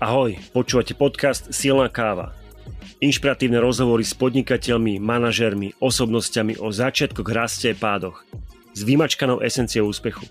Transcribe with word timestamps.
Ahoj, 0.00 0.32
počúvate 0.56 0.96
podcast 0.96 1.52
Silná 1.52 1.84
káva. 1.92 2.32
Inšpiratívne 3.04 3.60
rozhovory 3.60 4.00
s 4.00 4.16
podnikateľmi, 4.16 4.96
manažermi, 4.96 5.76
osobnosťami 5.76 6.56
o 6.56 6.72
začiatkoch, 6.72 7.28
raste 7.28 7.68
a 7.68 7.76
pádoch. 7.76 8.24
S 8.72 8.80
vymačkanou 8.80 9.44
esenciou 9.44 9.92
úspechu. 9.92 10.24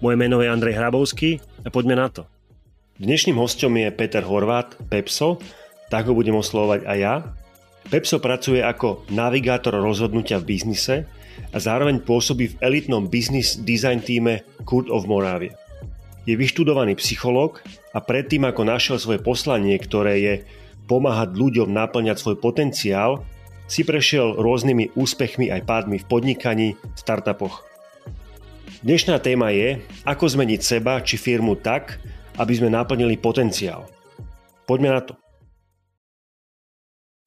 Moje 0.00 0.16
meno 0.16 0.40
je 0.40 0.48
Andrej 0.48 0.80
Hrabovský 0.80 1.44
a 1.60 1.68
poďme 1.68 2.00
na 2.00 2.08
to. 2.08 2.24
Dnešným 3.04 3.36
hostom 3.36 3.76
je 3.76 3.92
Peter 3.92 4.24
Horvát, 4.24 4.80
Pepso, 4.88 5.36
tak 5.92 6.08
ho 6.08 6.16
budem 6.16 6.40
oslovať 6.40 6.88
aj 6.88 6.96
ja. 6.96 7.36
Pepso 7.92 8.16
pracuje 8.16 8.64
ako 8.64 9.04
navigátor 9.12 9.76
rozhodnutia 9.76 10.40
v 10.40 10.56
biznise 10.56 11.04
a 11.52 11.60
zároveň 11.60 12.00
pôsobí 12.00 12.56
v 12.56 12.58
elitnom 12.64 13.12
business 13.12 13.60
design 13.60 14.00
týme 14.00 14.40
Kurt 14.64 14.88
of 14.88 15.04
Moravia. 15.04 15.52
Je 16.22 16.38
vyštudovaný 16.38 16.94
psychológ 17.02 17.66
a 17.90 17.98
predtým 17.98 18.46
ako 18.46 18.62
našiel 18.62 18.94
svoje 19.02 19.18
poslanie, 19.18 19.74
ktoré 19.74 20.14
je 20.22 20.34
pomáhať 20.86 21.34
ľuďom 21.34 21.74
naplňať 21.74 22.14
svoj 22.22 22.38
potenciál, 22.38 23.26
si 23.66 23.82
prešiel 23.82 24.38
rôznymi 24.38 24.94
úspechmi 24.94 25.50
aj 25.50 25.66
pádmi 25.66 25.98
v 25.98 26.06
podnikaní, 26.06 26.68
v 26.78 26.98
startupoch. 26.98 27.66
Dnešná 28.86 29.18
téma 29.18 29.50
je, 29.50 29.82
ako 30.06 30.30
zmeniť 30.30 30.60
seba 30.62 31.02
či 31.02 31.18
firmu 31.18 31.58
tak, 31.58 31.98
aby 32.38 32.52
sme 32.54 32.70
naplnili 32.70 33.18
potenciál. 33.18 33.90
Poďme 34.62 34.94
na 34.94 35.02
to. 35.02 35.18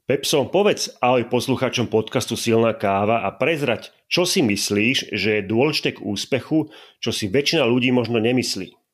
Pepso, 0.08 0.48
povedz 0.48 0.96
ahoj 1.04 1.28
poslucháčom 1.28 1.92
podcastu 1.92 2.38
Silná 2.40 2.78
káva 2.78 3.28
a 3.28 3.34
prezrať, 3.34 3.92
čo 4.08 4.24
si 4.24 4.40
myslíš, 4.46 5.12
že 5.12 5.42
je 5.42 5.50
dôležité 5.50 5.98
k 5.98 6.04
úspechu, 6.06 6.70
čo 7.04 7.10
si 7.10 7.26
väčšina 7.26 7.66
ľudí 7.66 7.90
možno 7.90 8.22
nemyslí. 8.22 8.85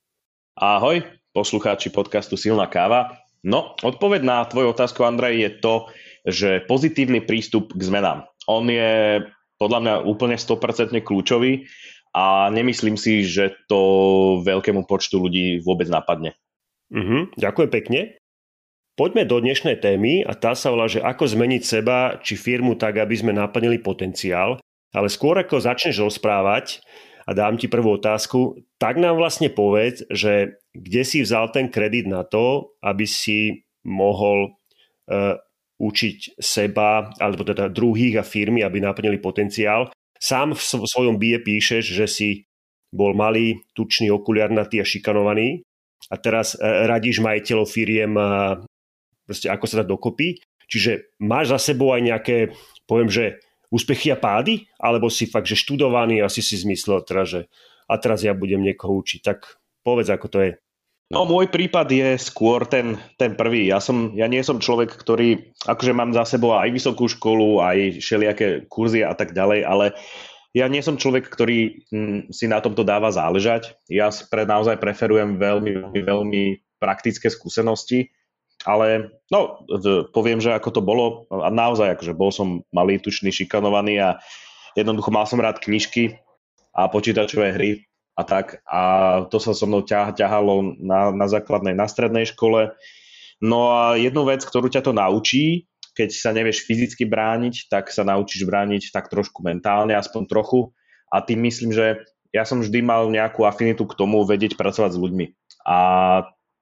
Ahoj, 0.59 0.99
poslucháči 1.31 1.95
podcastu 1.95 2.35
Silná 2.35 2.67
káva. 2.67 3.23
No, 3.39 3.71
odpoveď 3.79 4.19
na 4.19 4.43
tvoju 4.43 4.75
otázku, 4.75 5.07
Andrej, 5.07 5.39
je 5.39 5.51
to, 5.63 5.73
že 6.27 6.49
pozitívny 6.67 7.23
prístup 7.23 7.71
k 7.71 7.79
zmenám. 7.79 8.27
On 8.51 8.67
je 8.67 9.23
podľa 9.55 9.79
mňa 9.79 9.93
úplne 10.03 10.35
100% 10.35 10.91
kľúčový 11.07 11.71
a 12.11 12.51
nemyslím 12.51 12.99
si, 12.99 13.23
že 13.23 13.55
to 13.71 13.79
veľkému 14.43 14.83
počtu 14.83 15.23
ľudí 15.23 15.63
vôbec 15.63 15.87
napadne. 15.87 16.35
Mhm, 16.91 17.39
ďakujem 17.39 17.71
pekne. 17.71 18.01
Poďme 18.99 19.23
do 19.23 19.39
dnešnej 19.39 19.79
témy 19.79 20.27
a 20.27 20.35
tá 20.35 20.51
sa 20.51 20.67
volá, 20.67 20.91
že 20.91 20.99
ako 20.99 21.31
zmeniť 21.31 21.63
seba 21.63 22.19
či 22.19 22.35
firmu 22.35 22.75
tak, 22.75 22.99
aby 22.99 23.15
sme 23.15 23.31
naplnili 23.31 23.79
potenciál. 23.79 24.59
Ale 24.91 25.07
skôr 25.07 25.39
ako 25.39 25.63
začneš 25.63 26.03
rozprávať, 26.03 26.83
a 27.27 27.31
dám 27.37 27.57
ti 27.57 27.69
prvú 27.69 28.01
otázku, 28.01 28.65
tak 28.81 28.97
nám 28.97 29.17
vlastne 29.17 29.53
povedz, 29.53 30.05
že 30.09 30.57
kde 30.73 31.01
si 31.05 31.21
vzal 31.21 31.53
ten 31.53 31.69
kredit 31.69 32.09
na 32.09 32.25
to, 32.25 32.73
aby 32.81 33.05
si 33.05 33.67
mohol 33.85 34.53
uh, 35.09 35.37
učiť 35.81 36.37
seba, 36.37 37.09
alebo 37.17 37.41
teda 37.41 37.73
druhých 37.73 38.21
a 38.21 38.25
firmy, 38.25 38.61
aby 38.61 38.81
naplnili 38.81 39.17
potenciál. 39.17 39.89
Sám 40.21 40.53
v 40.53 40.61
svojom 40.85 41.17
bie 41.17 41.41
píšeš, 41.41 41.83
že 41.93 42.05
si 42.05 42.29
bol 42.93 43.17
malý, 43.17 43.65
tučný, 43.73 44.13
okuliarnatý 44.13 44.77
a 44.81 44.85
šikanovaný 44.85 45.65
a 46.09 46.15
teraz 46.17 46.53
uh, 46.57 46.85
radíš 46.89 47.21
majiteľov 47.21 47.67
firiem, 47.69 48.13
uh, 48.17 48.61
proste 49.25 49.49
ako 49.49 49.65
sa 49.65 49.81
dá 49.81 49.85
dokopy. 49.85 50.41
Čiže 50.71 51.19
máš 51.19 51.51
za 51.51 51.59
sebou 51.59 51.91
aj 51.91 52.01
nejaké, 52.01 52.37
poviem, 52.87 53.11
že 53.11 53.43
úspechy 53.71 54.11
a 54.11 54.19
pády? 54.19 54.67
Alebo 54.77 55.07
si 55.07 55.25
fakt, 55.25 55.47
že 55.47 55.57
študovaný 55.57 56.21
a 56.21 56.29
si 56.29 56.43
si 56.43 56.59
zmyslel 56.59 57.01
teda, 57.07 57.23
že 57.25 57.39
a 57.87 57.95
teraz 57.97 58.21
ja 58.21 58.35
budem 58.35 58.61
niekoho 58.61 58.99
učiť. 58.99 59.19
Tak 59.23 59.39
povedz, 59.81 60.11
ako 60.11 60.27
to 60.29 60.39
je. 60.43 60.51
No 61.11 61.27
môj 61.27 61.51
prípad 61.51 61.91
je 61.91 62.15
skôr 62.15 62.63
ten, 62.63 62.95
ten 63.19 63.35
prvý. 63.35 63.67
Ja, 63.67 63.83
som, 63.83 64.15
ja 64.15 64.31
nie 64.31 64.39
som 64.47 64.63
človek, 64.63 64.95
ktorý, 64.95 65.51
akože 65.67 65.91
mám 65.91 66.15
za 66.15 66.23
sebou 66.23 66.55
aj 66.55 66.71
vysokú 66.71 67.11
školu, 67.11 67.59
aj 67.59 67.99
všelijaké 67.99 68.47
kurzy 68.71 69.03
a 69.03 69.11
tak 69.11 69.35
ďalej, 69.35 69.67
ale 69.67 69.91
ja 70.55 70.71
nie 70.71 70.79
som 70.79 70.95
človek, 70.95 71.27
ktorý 71.27 71.83
hm, 71.91 72.31
si 72.31 72.47
na 72.47 72.63
tomto 72.63 72.87
dáva 72.87 73.11
záležať. 73.11 73.75
Ja 73.91 74.07
pre, 74.07 74.47
naozaj 74.47 74.79
preferujem 74.79 75.35
veľmi, 75.35 75.83
veľmi, 75.83 75.99
veľmi 75.99 76.43
praktické 76.79 77.27
skúsenosti 77.27 78.07
ale 78.65 79.09
no, 79.33 79.65
poviem, 80.13 80.37
že 80.37 80.53
ako 80.53 80.69
to 80.69 80.81
bolo, 80.83 81.25
a 81.29 81.49
naozaj, 81.49 81.97
akože 81.97 82.13
bol 82.13 82.29
som 82.29 82.61
malý, 82.69 83.01
tučný, 83.01 83.33
šikanovaný 83.33 84.01
a 84.01 84.09
jednoducho 84.77 85.09
mal 85.09 85.25
som 85.25 85.41
rád 85.41 85.57
knižky 85.61 86.21
a 86.71 86.87
počítačové 86.87 87.51
hry 87.57 87.71
a 88.15 88.21
tak. 88.23 88.61
A 88.69 88.81
to 89.27 89.41
sa 89.41 89.57
so 89.57 89.65
mnou 89.65 89.81
ťah, 89.81 90.13
ťahalo 90.13 90.77
na, 90.77 91.09
na 91.11 91.25
základnej, 91.25 91.73
na 91.73 91.89
strednej 91.89 92.29
škole. 92.29 92.71
No 93.41 93.73
a 93.73 93.97
jednu 93.97 94.23
vec, 94.29 94.45
ktorú 94.45 94.69
ťa 94.69 94.85
to 94.85 94.93
naučí, 94.93 95.65
keď 95.97 96.09
sa 96.13 96.31
nevieš 96.31 96.63
fyzicky 96.63 97.03
brániť, 97.03 97.67
tak 97.67 97.91
sa 97.91 98.07
naučíš 98.07 98.47
brániť 98.47 98.95
tak 98.95 99.11
trošku 99.11 99.43
mentálne, 99.43 99.97
aspoň 99.97 100.29
trochu. 100.29 100.71
A 101.11 101.19
tým 101.19 101.43
myslím, 101.43 101.75
že 101.75 101.99
ja 102.31 102.47
som 102.47 102.63
vždy 102.63 102.79
mal 102.79 103.11
nejakú 103.11 103.43
afinitu 103.43 103.83
k 103.83 103.97
tomu 103.99 104.23
vedieť 104.23 104.55
pracovať 104.55 104.95
s 104.95 105.01
ľuďmi. 105.01 105.25
A 105.67 105.77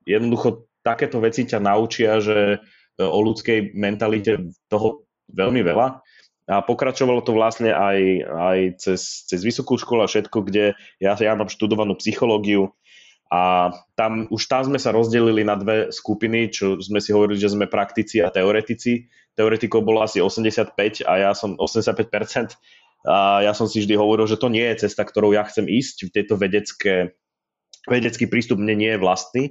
jednoducho 0.10 0.69
takéto 0.90 1.22
veci 1.22 1.46
ťa 1.46 1.62
naučia, 1.62 2.18
že 2.18 2.58
e, 2.58 3.06
o 3.06 3.20
ľudskej 3.22 3.78
mentalite 3.78 4.50
toho 4.66 5.06
veľmi 5.30 5.62
veľa. 5.62 6.02
A 6.50 6.66
pokračovalo 6.66 7.22
to 7.22 7.38
vlastne 7.38 7.70
aj, 7.70 8.00
aj 8.26 8.60
cez, 8.82 9.30
cez 9.30 9.46
vysokú 9.46 9.78
školu 9.78 10.02
a 10.02 10.10
všetko, 10.10 10.50
kde 10.50 10.74
ja, 10.98 11.14
ja 11.14 11.38
mám 11.38 11.46
študovanú 11.46 11.94
psychológiu 12.02 12.74
a 13.30 13.70
tam, 13.94 14.26
už 14.34 14.50
tam 14.50 14.66
sme 14.66 14.82
sa 14.82 14.90
rozdelili 14.90 15.46
na 15.46 15.54
dve 15.54 15.94
skupiny, 15.94 16.50
čo 16.50 16.82
sme 16.82 16.98
si 16.98 17.14
hovorili, 17.14 17.38
že 17.38 17.54
sme 17.54 17.70
praktici 17.70 18.18
a 18.26 18.34
teoretici. 18.34 19.06
Teoretikov 19.38 19.86
bolo 19.86 20.02
asi 20.02 20.18
85 20.18 21.06
a 21.06 21.14
ja 21.30 21.32
som 21.38 21.54
85%. 21.54 22.58
A 23.06 23.46
ja 23.46 23.54
som 23.54 23.70
si 23.70 23.86
vždy 23.86 23.96
hovoril, 23.96 24.26
že 24.26 24.42
to 24.42 24.50
nie 24.50 24.66
je 24.74 24.90
cesta, 24.90 25.06
ktorou 25.06 25.32
ja 25.38 25.46
chcem 25.46 25.70
ísť. 25.70 26.10
Tieto 26.10 26.42
vedecké, 26.42 27.14
vedecký 27.86 28.26
prístup 28.26 28.58
mne 28.58 28.76
nie 28.76 28.92
je 28.98 29.00
vlastný. 29.00 29.44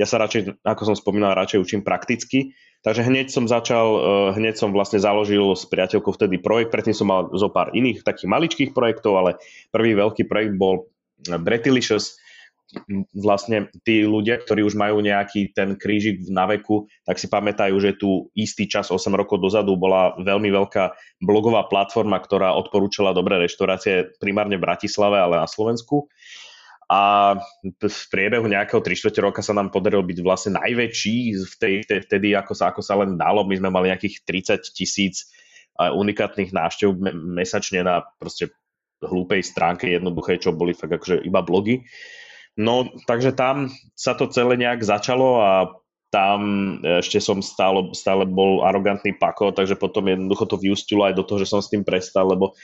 Ja 0.00 0.08
sa 0.08 0.16
radšej, 0.16 0.64
ako 0.64 0.82
som 0.88 0.96
spomínal, 0.96 1.36
radšej 1.36 1.60
učím 1.60 1.84
prakticky. 1.84 2.56
Takže 2.80 3.04
hneď 3.04 3.28
som 3.28 3.44
začal, 3.44 3.86
eh, 3.92 4.00
hneď 4.40 4.56
som 4.56 4.72
vlastne 4.72 4.96
založil 4.96 5.52
s 5.52 5.68
priateľkou 5.68 6.16
vtedy 6.16 6.40
projekt, 6.40 6.72
predtým 6.72 6.96
som 6.96 7.12
mal 7.12 7.28
zo 7.36 7.52
pár 7.52 7.76
iných 7.76 8.00
takých 8.00 8.32
maličkých 8.32 8.70
projektov, 8.72 9.20
ale 9.20 9.30
prvý 9.68 9.92
veľký 9.92 10.24
projekt 10.24 10.56
bol 10.56 10.88
Bretilicious, 11.20 12.16
vlastne 13.12 13.68
tí 13.82 14.06
ľudia, 14.06 14.38
ktorí 14.38 14.62
už 14.62 14.78
majú 14.78 15.02
nejaký 15.02 15.52
ten 15.52 15.74
krížik 15.74 16.22
na 16.30 16.46
veku, 16.46 16.86
tak 17.02 17.18
si 17.18 17.26
pamätajú, 17.26 17.76
že 17.82 17.98
tu 17.98 18.30
istý 18.38 18.70
čas, 18.70 18.94
8 18.94 19.10
rokov 19.10 19.42
dozadu, 19.42 19.74
bola 19.74 20.14
veľmi 20.16 20.48
veľká 20.48 20.94
blogová 21.20 21.66
platforma, 21.66 22.22
ktorá 22.22 22.54
odporúčala 22.56 23.12
dobré 23.12 23.42
reštaurácie 23.42 24.16
primárne 24.22 24.56
v 24.56 24.64
Bratislave, 24.64 25.18
ale 25.18 25.42
na 25.42 25.50
Slovensku 25.50 26.08
a 26.90 27.00
v 27.62 28.06
priebehu 28.10 28.50
nejakého 28.50 28.82
3 28.82 29.14
roka 29.22 29.46
sa 29.46 29.54
nám 29.54 29.70
podarilo 29.70 30.02
byť 30.02 30.18
vlastne 30.26 30.58
najväčší 30.58 31.16
v 31.38 31.54
tej, 31.54 31.74
vtedy, 31.86 32.34
ako 32.34 32.50
sa, 32.50 32.74
ako 32.74 32.82
sa 32.82 32.98
len 32.98 33.14
dalo. 33.14 33.46
My 33.46 33.54
sme 33.54 33.70
mali 33.70 33.94
nejakých 33.94 34.26
30 34.26 34.74
tisíc 34.74 35.30
unikátnych 35.78 36.50
návštev 36.50 36.90
mesačne 37.14 37.86
na 37.86 38.02
proste 38.18 38.50
hlúpej 39.06 39.40
stránke 39.46 39.86
jednoduché, 39.86 40.42
čo 40.42 40.50
boli 40.50 40.74
fakt 40.74 40.98
akože 40.98 41.22
iba 41.22 41.40
blogy. 41.46 41.86
No, 42.58 42.90
takže 43.06 43.38
tam 43.38 43.70
sa 43.94 44.18
to 44.18 44.26
celé 44.26 44.58
nejak 44.58 44.82
začalo 44.82 45.40
a 45.40 45.52
tam 46.10 46.40
ešte 46.82 47.22
som 47.22 47.38
stále, 47.38 47.94
stále 47.94 48.26
bol 48.26 48.66
arogantný 48.66 49.14
pako, 49.14 49.54
takže 49.54 49.78
potom 49.78 50.10
jednoducho 50.10 50.42
to 50.50 50.58
vyústilo 50.58 51.06
aj 51.06 51.14
do 51.14 51.22
toho, 51.22 51.38
že 51.46 51.54
som 51.54 51.62
s 51.62 51.70
tým 51.70 51.86
prestal, 51.86 52.34
lebo 52.34 52.58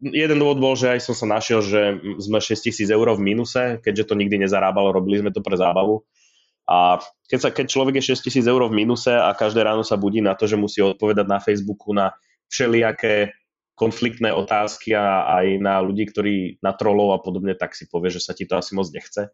jeden 0.00 0.38
dôvod 0.40 0.58
bol, 0.58 0.74
že 0.74 0.96
aj 0.96 1.00
som 1.04 1.14
sa 1.14 1.28
našiel, 1.28 1.60
že 1.60 2.00
sme 2.20 2.40
6 2.40 2.56
tisíc 2.56 2.88
eur 2.88 3.06
v 3.12 3.20
minuse, 3.20 3.78
keďže 3.84 4.10
to 4.10 4.14
nikdy 4.16 4.40
nezarábalo, 4.40 4.96
robili 4.96 5.20
sme 5.20 5.30
to 5.30 5.44
pre 5.44 5.54
zábavu. 5.60 6.02
A 6.64 7.02
keď, 7.28 7.38
sa, 7.38 7.48
keď 7.52 7.66
človek 7.68 7.94
je 8.00 8.14
6 8.16 8.26
tisíc 8.26 8.44
eur 8.48 8.64
v 8.64 8.72
minuse 8.72 9.12
a 9.12 9.28
každé 9.36 9.60
ráno 9.60 9.84
sa 9.84 10.00
budí 10.00 10.24
na 10.24 10.32
to, 10.32 10.48
že 10.48 10.60
musí 10.60 10.80
odpovedať 10.80 11.26
na 11.28 11.38
Facebooku 11.42 11.92
na 11.92 12.16
všelijaké 12.48 13.36
konfliktné 13.76 14.32
otázky 14.32 14.92
a 14.92 15.24
aj 15.40 15.46
na 15.56 15.80
ľudí, 15.80 16.04
ktorí 16.08 16.60
na 16.60 16.76
trolov 16.76 17.16
a 17.16 17.18
podobne, 17.20 17.56
tak 17.56 17.72
si 17.72 17.88
povie, 17.88 18.12
že 18.12 18.20
sa 18.20 18.36
ti 18.36 18.44
to 18.44 18.60
asi 18.60 18.76
moc 18.76 18.88
nechce. 18.92 19.32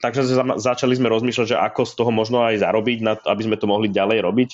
Takže 0.00 0.36
začali 0.60 0.96
sme 0.96 1.12
rozmýšľať, 1.12 1.56
že 1.56 1.60
ako 1.60 1.84
z 1.84 1.92
toho 1.96 2.12
možno 2.12 2.44
aj 2.44 2.60
zarobiť, 2.60 3.04
aby 3.24 3.42
sme 3.44 3.56
to 3.60 3.68
mohli 3.68 3.88
ďalej 3.92 4.24
robiť 4.24 4.50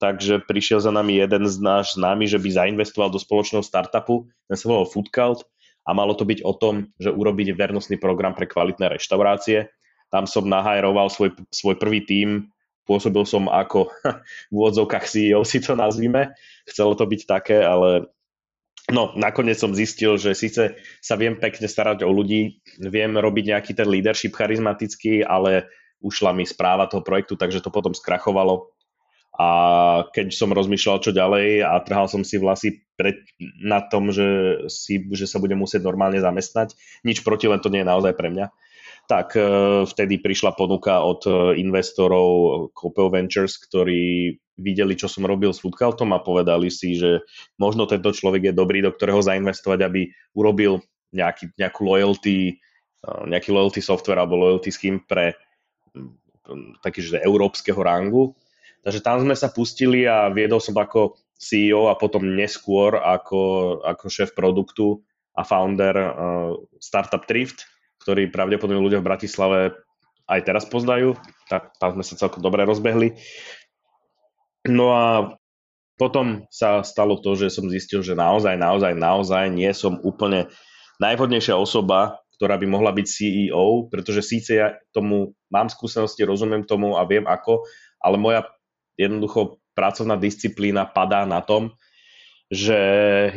takže 0.00 0.42
prišiel 0.48 0.80
za 0.80 0.88
nami 0.90 1.20
jeden 1.20 1.44
z 1.44 1.56
náš 1.60 2.00
známy, 2.00 2.24
že 2.24 2.40
by 2.40 2.48
zainvestoval 2.48 3.12
do 3.12 3.20
spoločného 3.20 3.60
startupu, 3.60 4.26
ten 4.48 4.56
sa 4.56 4.66
volal 4.66 4.88
Foodcult 4.88 5.44
a 5.84 5.92
malo 5.92 6.16
to 6.16 6.24
byť 6.24 6.40
o 6.42 6.56
tom, 6.56 6.88
že 6.96 7.12
urobiť 7.12 7.52
vernostný 7.52 8.00
program 8.00 8.32
pre 8.32 8.48
kvalitné 8.48 8.96
reštaurácie. 8.96 9.68
Tam 10.08 10.24
som 10.24 10.48
nahajroval 10.48 11.12
svoj, 11.12 11.36
svoj 11.52 11.76
prvý 11.78 12.02
tím, 12.02 12.50
pôsobil 12.88 13.22
som 13.28 13.46
ako 13.46 13.92
v 14.50 14.52
úvodzovkách 14.56 15.06
CEO, 15.06 15.44
si 15.46 15.62
to 15.62 15.78
nazvime. 15.78 16.34
Chcelo 16.66 16.98
to 16.98 17.06
byť 17.06 17.20
také, 17.28 17.62
ale 17.62 18.10
no, 18.90 19.14
nakoniec 19.14 19.60
som 19.60 19.76
zistil, 19.76 20.18
že 20.18 20.34
síce 20.34 20.80
sa 20.98 21.14
viem 21.14 21.38
pekne 21.38 21.70
starať 21.70 22.02
o 22.02 22.10
ľudí, 22.10 22.58
viem 22.82 23.14
robiť 23.14 23.44
nejaký 23.54 23.72
ten 23.78 23.86
leadership 23.86 24.34
charizmatický, 24.34 25.22
ale 25.22 25.70
ušla 26.00 26.32
mi 26.32 26.48
správa 26.48 26.88
toho 26.88 27.04
projektu, 27.04 27.36
takže 27.36 27.60
to 27.60 27.70
potom 27.70 27.92
skrachovalo. 27.92 28.69
A 29.40 29.46
keď 30.12 30.36
som 30.36 30.52
rozmýšľal, 30.52 31.00
čo 31.00 31.16
ďalej 31.16 31.64
a 31.64 31.80
trhal 31.80 32.12
som 32.12 32.20
si 32.20 32.36
vlasy 32.36 32.84
pred, 32.92 33.24
na 33.64 33.80
tom, 33.80 34.12
že, 34.12 34.60
si, 34.68 35.00
že 35.16 35.24
sa 35.24 35.40
budem 35.40 35.56
musieť 35.56 35.80
normálne 35.80 36.20
zamestnať, 36.20 36.76
nič 37.08 37.24
proti, 37.24 37.48
len 37.48 37.56
to 37.64 37.72
nie 37.72 37.80
je 37.80 37.88
naozaj 37.88 38.12
pre 38.20 38.28
mňa, 38.28 38.52
tak 39.08 39.32
e, 39.32 39.40
vtedy 39.88 40.20
prišla 40.20 40.52
ponuka 40.52 41.00
od 41.00 41.24
e, 41.24 41.56
investorov 41.56 42.28
Copel 42.76 43.08
Ventures, 43.08 43.56
ktorí 43.56 44.36
videli, 44.60 44.92
čo 44.92 45.08
som 45.08 45.24
robil 45.24 45.56
s 45.56 45.64
Foodcoutom 45.64 46.12
a 46.12 46.20
povedali 46.20 46.68
si, 46.68 47.00
že 47.00 47.24
možno 47.56 47.88
tento 47.88 48.12
človek 48.12 48.52
je 48.52 48.58
dobrý, 48.60 48.84
do 48.84 48.92
ktorého 48.92 49.24
zainvestovať, 49.24 49.80
aby 49.88 50.12
urobil 50.36 50.84
nejaký, 51.16 51.56
nejakú 51.56 51.80
loyalty, 51.88 52.60
e, 53.00 53.08
nejaký 53.08 53.56
loyalty 53.56 53.80
software 53.80 54.20
alebo 54.20 54.36
loyalty 54.36 54.68
scheme 54.68 55.00
pre 55.00 55.32
taký, 56.84 57.00
že 57.02 57.22
európskeho 57.22 57.78
rangu. 57.78 58.36
Takže 58.80 59.00
tam 59.04 59.20
sme 59.20 59.36
sa 59.36 59.52
pustili 59.52 60.08
a 60.08 60.32
viedol 60.32 60.60
som 60.60 60.72
ako 60.76 61.20
CEO 61.36 61.92
a 61.92 61.96
potom 61.96 62.36
neskôr 62.36 62.96
ako, 62.96 63.40
ako 63.84 64.04
šéf 64.08 64.32
produktu 64.32 65.00
a 65.36 65.44
founder 65.44 65.96
uh, 65.96 66.52
Startup 66.80 67.24
Thrift, 67.24 67.64
ktorý 68.04 68.32
pravdepodobne 68.32 68.80
ľudia 68.80 69.00
v 69.04 69.08
Bratislave 69.08 69.58
aj 70.30 70.40
teraz 70.46 70.64
poznajú, 70.68 71.16
tak 71.50 71.74
tam 71.76 71.98
sme 71.98 72.04
sa 72.06 72.14
celkom 72.16 72.40
dobre 72.40 72.64
rozbehli. 72.64 73.18
No 74.68 74.92
a 74.92 75.34
potom 76.00 76.48
sa 76.48 76.80
stalo 76.80 77.20
to, 77.20 77.36
že 77.36 77.52
som 77.52 77.68
zistil, 77.68 78.00
že 78.00 78.16
naozaj, 78.16 78.56
naozaj, 78.56 78.96
naozaj 78.96 79.52
nie 79.52 79.68
som 79.76 80.00
úplne 80.00 80.48
najvhodnejšia 81.00 81.56
osoba, 81.56 82.20
ktorá 82.40 82.56
by 82.56 82.66
mohla 82.68 82.92
byť 82.96 83.04
CEO, 83.04 83.92
pretože 83.92 84.24
síce 84.24 84.50
ja 84.56 84.72
tomu 84.96 85.36
mám 85.52 85.68
skúsenosti, 85.68 86.24
rozumiem 86.24 86.64
tomu 86.64 86.96
a 86.96 87.04
viem 87.04 87.28
ako, 87.28 87.68
ale 88.00 88.16
moja 88.16 88.48
jednoducho 89.00 89.56
pracovná 89.72 90.20
disciplína 90.20 90.84
padá 90.84 91.24
na 91.24 91.40
tom, 91.40 91.72
že 92.50 92.80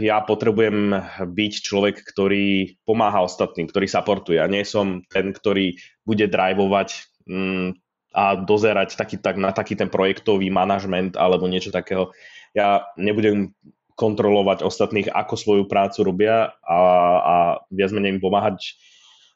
ja 0.02 0.26
potrebujem 0.26 0.98
byť 1.22 1.54
človek, 1.62 2.02
ktorý 2.02 2.76
pomáha 2.84 3.22
ostatným, 3.22 3.70
ktorý 3.70 3.86
supportuje. 3.86 4.42
Ja 4.42 4.50
nie 4.50 4.66
som 4.66 5.06
ten, 5.06 5.30
ktorý 5.30 5.78
bude 6.02 6.26
drivovať 6.26 6.90
mm, 7.30 7.78
a 8.14 8.24
dozerať 8.42 8.98
taký, 8.98 9.22
tak, 9.22 9.38
na 9.38 9.54
taký 9.54 9.78
ten 9.78 9.94
projektový 9.94 10.50
manažment 10.50 11.14
alebo 11.14 11.46
niečo 11.46 11.70
takého. 11.70 12.10
Ja 12.58 12.90
nebudem 12.98 13.54
kontrolovať 13.94 14.66
ostatných, 14.66 15.14
ako 15.14 15.38
svoju 15.38 15.64
prácu 15.70 16.02
robia 16.02 16.58
a, 16.66 16.80
a 17.22 17.36
viac 17.70 17.94
menej 17.94 18.18
im 18.18 18.22
pomáhať 18.22 18.74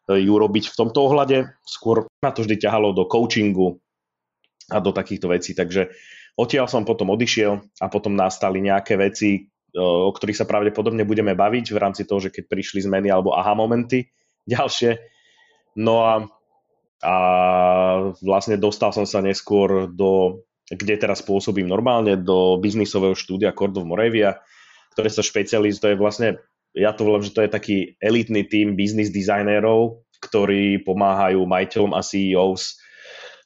e, 0.09 0.25
ju 0.25 0.33
robiť 0.33 0.73
v 0.73 0.77
tomto 0.77 1.05
ohľade. 1.05 1.53
Skôr 1.61 2.09
ma 2.25 2.33
to 2.33 2.41
vždy 2.41 2.65
ťahalo 2.65 2.97
do 2.97 3.05
coachingu 3.05 3.77
a 4.71 4.77
do 4.83 4.91
takýchto 4.91 5.31
vecí. 5.31 5.55
Takže 5.55 5.91
odtiaľ 6.35 6.67
som 6.67 6.83
potom 6.83 7.11
odišiel 7.11 7.59
a 7.79 7.85
potom 7.87 8.13
nastali 8.13 8.59
nejaké 8.59 8.99
veci, 8.99 9.47
o 9.77 10.11
ktorých 10.11 10.43
sa 10.43 10.49
pravdepodobne 10.49 11.03
budeme 11.03 11.35
baviť 11.35 11.65
v 11.71 11.81
rámci 11.81 12.03
toho, 12.07 12.23
že 12.23 12.33
keď 12.33 12.43
prišli 12.49 12.83
zmeny 12.83 13.07
alebo 13.11 13.35
aha 13.35 13.55
momenty 13.55 14.07
ďalšie. 14.53 14.99
No 15.77 16.03
a, 16.03 16.13
a 17.05 17.15
vlastne 18.19 18.57
dostal 18.57 18.89
som 18.91 19.05
sa 19.05 19.21
neskôr 19.21 19.87
do, 19.91 20.43
kde 20.67 20.97
teraz 20.97 21.21
pôsobím 21.21 21.69
normálne, 21.69 22.17
do 22.17 22.57
biznisového 22.57 23.13
štúdia 23.13 23.53
Cordov 23.53 23.85
Moravia, 23.85 24.41
ktoré 24.97 25.13
sa 25.13 25.21
špecializuje, 25.21 25.93
vlastne, 25.93 26.41
ja 26.73 26.89
to 26.97 27.05
volám, 27.05 27.21
že 27.21 27.33
to 27.33 27.45
je 27.45 27.53
taký 27.53 27.77
elitný 28.01 28.49
tým 28.49 28.73
biznis 28.73 29.13
dizajnérov, 29.13 30.01
ktorí 30.17 30.81
pomáhajú 30.81 31.45
majiteľom 31.45 31.93
a 31.93 32.01
CEOs 32.01 32.81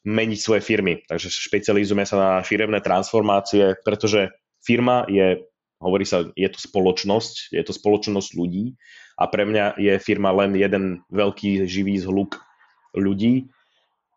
meniť 0.07 0.39
svoje 0.39 0.61
firmy. 0.65 1.05
Takže 1.05 1.29
špecializujeme 1.29 2.05
sa 2.05 2.17
na 2.17 2.31
firemné 2.41 2.81
transformácie, 2.81 3.77
pretože 3.85 4.33
firma 4.61 5.05
je 5.09 5.45
hovorí 5.81 6.05
sa, 6.05 6.29
je 6.37 6.45
to 6.45 6.61
spoločnosť, 6.61 7.57
je 7.57 7.63
to 7.65 7.73
spoločnosť 7.73 8.37
ľudí 8.37 8.77
a 9.17 9.25
pre 9.25 9.49
mňa 9.49 9.81
je 9.81 9.93
firma 9.97 10.29
len 10.29 10.53
jeden 10.53 11.01
veľký 11.09 11.65
živý 11.65 11.97
zhluk 11.97 12.37
ľudí, 12.93 13.49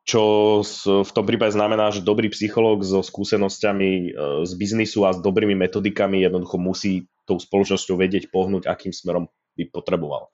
čo 0.05 0.61
v 0.85 1.11
tom 1.17 1.25
prípade 1.25 1.57
znamená, 1.57 1.89
že 1.89 2.05
dobrý 2.05 2.29
psychológ 2.29 2.85
so 2.85 3.01
skúsenosťami 3.01 3.89
e, 3.89 4.09
z 4.45 4.53
biznisu 4.61 5.09
a 5.09 5.17
s 5.17 5.25
dobrými 5.25 5.57
metodikami 5.57 6.21
jednoducho 6.21 6.61
musí 6.61 7.09
tou 7.25 7.41
spoločnosťou 7.41 7.97
vedieť 7.97 8.29
pohnúť, 8.29 8.69
akým 8.69 8.93
smerom 8.93 9.33
by 9.57 9.65
potreboval. 9.73 10.29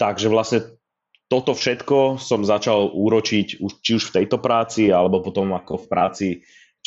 Takže 0.00 0.32
vlastne 0.32 0.80
toto 1.28 1.52
všetko 1.52 2.16
som 2.16 2.40
začal 2.40 2.88
úročiť 2.88 3.60
už, 3.60 3.72
či 3.84 4.00
už 4.00 4.10
v 4.10 4.14
tejto 4.20 4.40
práci, 4.40 4.88
alebo 4.88 5.20
potom 5.20 5.52
ako 5.52 5.84
v 5.84 5.86
práci 5.86 6.28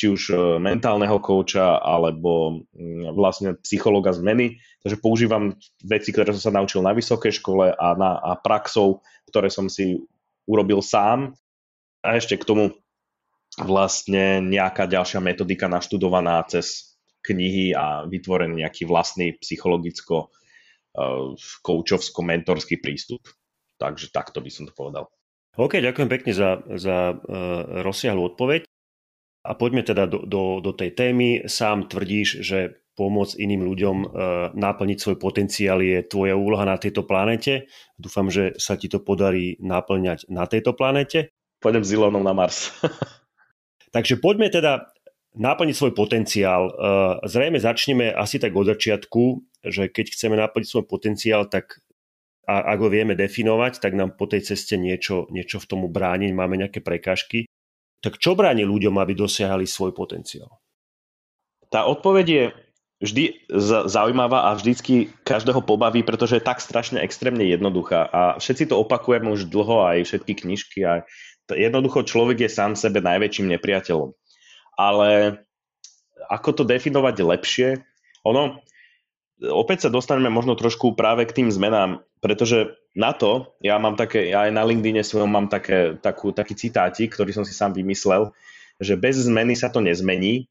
či 0.02 0.10
už 0.10 0.22
e, 0.34 0.36
mentálneho 0.58 1.22
kouča 1.22 1.78
alebo 1.78 2.64
mm, 2.74 3.14
vlastne 3.14 3.54
psychologa 3.62 4.10
zmeny. 4.10 4.58
Takže 4.82 4.98
používam 4.98 5.54
veci, 5.86 6.10
ktoré 6.10 6.34
som 6.34 6.50
sa 6.50 6.56
naučil 6.58 6.82
na 6.82 6.90
vysokej 6.90 7.38
škole 7.38 7.70
a, 7.70 7.88
na, 7.94 8.18
a 8.18 8.34
praxou, 8.34 8.98
ktoré 9.30 9.46
som 9.46 9.70
si 9.70 10.02
urobil 10.50 10.82
sám. 10.82 11.38
A 12.02 12.18
ešte 12.18 12.34
k 12.34 12.42
tomu 12.42 12.74
vlastne 13.62 14.42
nejaká 14.42 14.90
ďalšia 14.90 15.22
metodika 15.22 15.70
naštudovaná 15.70 16.42
cez 16.50 16.98
knihy 17.22 17.70
a 17.70 18.02
vytvorený 18.08 18.66
nejaký 18.66 18.90
vlastný 18.90 19.38
psychologicko 19.38 20.26
e, 20.98 21.38
prístup. 22.82 23.22
Takže 23.82 24.14
takto 24.14 24.38
by 24.38 24.50
som 24.54 24.70
to 24.70 24.72
povedal. 24.72 25.10
OK, 25.58 25.82
ďakujem 25.82 26.08
pekne 26.08 26.32
za, 26.32 26.62
za 26.78 27.12
uh, 27.12 27.18
rozsiahlu 27.82 28.32
odpoveď. 28.32 28.62
A 29.42 29.58
poďme 29.58 29.82
teda 29.82 30.06
do, 30.06 30.22
do, 30.22 30.62
do 30.62 30.70
tej 30.70 30.94
témy. 30.94 31.50
Sám 31.50 31.90
tvrdíš, 31.90 32.46
že 32.46 32.82
pomôcť 32.94 33.40
iným 33.40 33.64
ľuďom 33.66 33.96
e, 34.04 34.06
naplniť 34.52 34.98
svoj 35.00 35.16
potenciál 35.16 35.80
je 35.80 36.04
tvoja 36.04 36.36
úloha 36.36 36.62
na 36.68 36.76
tejto 36.76 37.08
planete. 37.08 37.66
Dúfam, 37.96 38.28
že 38.28 38.52
sa 38.60 38.76
ti 38.76 38.86
to 38.86 39.00
podarí 39.00 39.56
naplňať 39.58 40.28
na 40.28 40.44
tejto 40.44 40.76
planete. 40.76 41.32
Pôjdem 41.58 41.82
s 41.82 41.90
Ilonom 41.90 42.22
na 42.22 42.36
Mars. 42.36 42.70
Takže 43.96 44.20
poďme 44.20 44.52
teda 44.52 44.92
naplniť 45.32 45.74
svoj 45.74 45.92
potenciál. 45.96 46.68
E, 46.68 46.72
zrejme 47.26 47.56
začneme 47.56 48.12
asi 48.12 48.36
tak 48.36 48.52
od 48.52 48.68
začiatku, 48.68 49.22
že 49.64 49.88
keď 49.88 50.12
chceme 50.12 50.36
naplniť 50.36 50.68
svoj 50.68 50.84
potenciál, 50.84 51.48
tak 51.48 51.80
a 52.42 52.74
ak 52.74 52.78
ho 52.82 52.88
vieme 52.90 53.14
definovať, 53.14 53.78
tak 53.78 53.94
nám 53.94 54.18
po 54.18 54.26
tej 54.26 54.42
ceste 54.42 54.74
niečo, 54.74 55.30
niečo 55.30 55.62
v 55.62 55.68
tomu 55.68 55.86
brániť, 55.86 56.30
máme 56.34 56.58
nejaké 56.58 56.82
prekážky. 56.82 57.46
Tak 58.02 58.18
čo 58.18 58.34
bráni 58.34 58.66
ľuďom, 58.66 58.98
aby 58.98 59.14
dosiahli 59.14 59.62
svoj 59.62 59.94
potenciál? 59.94 60.50
Tá 61.70 61.86
odpoveď 61.86 62.26
je 62.26 62.44
vždy 63.02 63.24
zaujímavá 63.86 64.50
a 64.50 64.58
vždycky 64.58 65.10
každého 65.26 65.62
pobaví, 65.62 66.06
pretože 66.06 66.38
je 66.38 66.46
tak 66.46 66.62
strašne 66.62 67.02
extrémne 67.02 67.42
jednoduchá 67.42 68.06
a 68.06 68.20
všetci 68.38 68.70
to 68.70 68.78
opakujeme 68.78 69.26
už 69.30 69.50
dlho, 69.50 69.86
aj 69.86 70.06
všetky 70.06 70.46
knižky 70.46 70.78
a 70.86 71.02
jednoducho 71.50 72.06
človek 72.06 72.46
je 72.46 72.50
sám 72.50 72.78
sebe 72.78 73.02
najväčším 73.02 73.50
nepriateľom. 73.58 74.14
Ale 74.78 75.42
ako 76.30 76.62
to 76.62 76.62
definovať 76.62 77.16
lepšie? 77.26 77.68
Ono, 78.22 78.62
opäť 79.50 79.88
sa 79.88 79.90
dostaneme 79.90 80.30
možno 80.30 80.54
trošku 80.54 80.94
práve 80.94 81.26
k 81.26 81.42
tým 81.42 81.48
zmenám, 81.50 82.04
pretože 82.22 82.78
na 82.94 83.10
to, 83.10 83.50
ja 83.58 83.80
mám 83.82 83.98
také, 83.98 84.30
ja 84.30 84.46
aj 84.46 84.52
na 84.54 84.62
LinkedIne 84.62 85.02
svojom 85.02 85.30
mám 85.30 85.46
také, 85.50 85.98
takú, 85.98 86.30
taký 86.30 86.54
citátik, 86.54 87.16
ktorý 87.16 87.34
som 87.34 87.42
si 87.42 87.56
sám 87.56 87.74
vymyslel, 87.74 88.30
že 88.78 88.94
bez 88.94 89.18
zmeny 89.18 89.58
sa 89.58 89.72
to 89.72 89.82
nezmení 89.82 90.46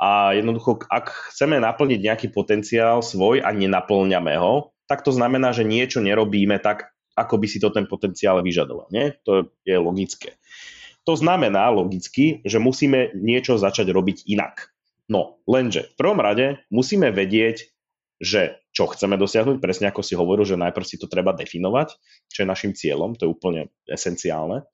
a 0.00 0.34
jednoducho, 0.34 0.82
ak 0.90 1.30
chceme 1.30 1.62
naplniť 1.62 2.00
nejaký 2.02 2.26
potenciál 2.34 3.04
svoj 3.04 3.44
a 3.44 3.54
nenaplňame 3.54 4.34
ho, 4.40 4.74
tak 4.90 5.06
to 5.06 5.14
znamená, 5.14 5.54
že 5.54 5.64
niečo 5.64 6.02
nerobíme 6.02 6.58
tak, 6.58 6.92
ako 7.14 7.38
by 7.38 7.46
si 7.46 7.62
to 7.62 7.70
ten 7.70 7.86
potenciál 7.86 8.42
vyžadoval. 8.42 8.90
Nie? 8.90 9.16
To 9.24 9.48
je 9.62 9.78
logické. 9.78 10.34
To 11.04 11.14
znamená 11.14 11.68
logicky, 11.70 12.40
že 12.42 12.58
musíme 12.58 13.12
niečo 13.14 13.60
začať 13.60 13.92
robiť 13.92 14.24
inak. 14.24 14.72
No, 15.04 15.36
lenže 15.44 15.92
v 15.92 15.94
prvom 16.00 16.20
rade 16.20 16.64
musíme 16.72 17.12
vedieť, 17.12 17.73
že 18.22 18.62
čo 18.74 18.90
chceme 18.90 19.18
dosiahnuť, 19.18 19.58
presne 19.58 19.90
ako 19.90 20.02
si 20.02 20.14
hovoril, 20.18 20.46
že 20.46 20.58
najprv 20.58 20.86
si 20.86 20.98
to 20.98 21.10
treba 21.10 21.34
definovať, 21.34 21.94
čo 22.30 22.42
je 22.42 22.50
našim 22.50 22.72
cieľom, 22.74 23.14
to 23.14 23.26
je 23.26 23.32
úplne 23.34 23.62
esenciálne. 23.86 24.66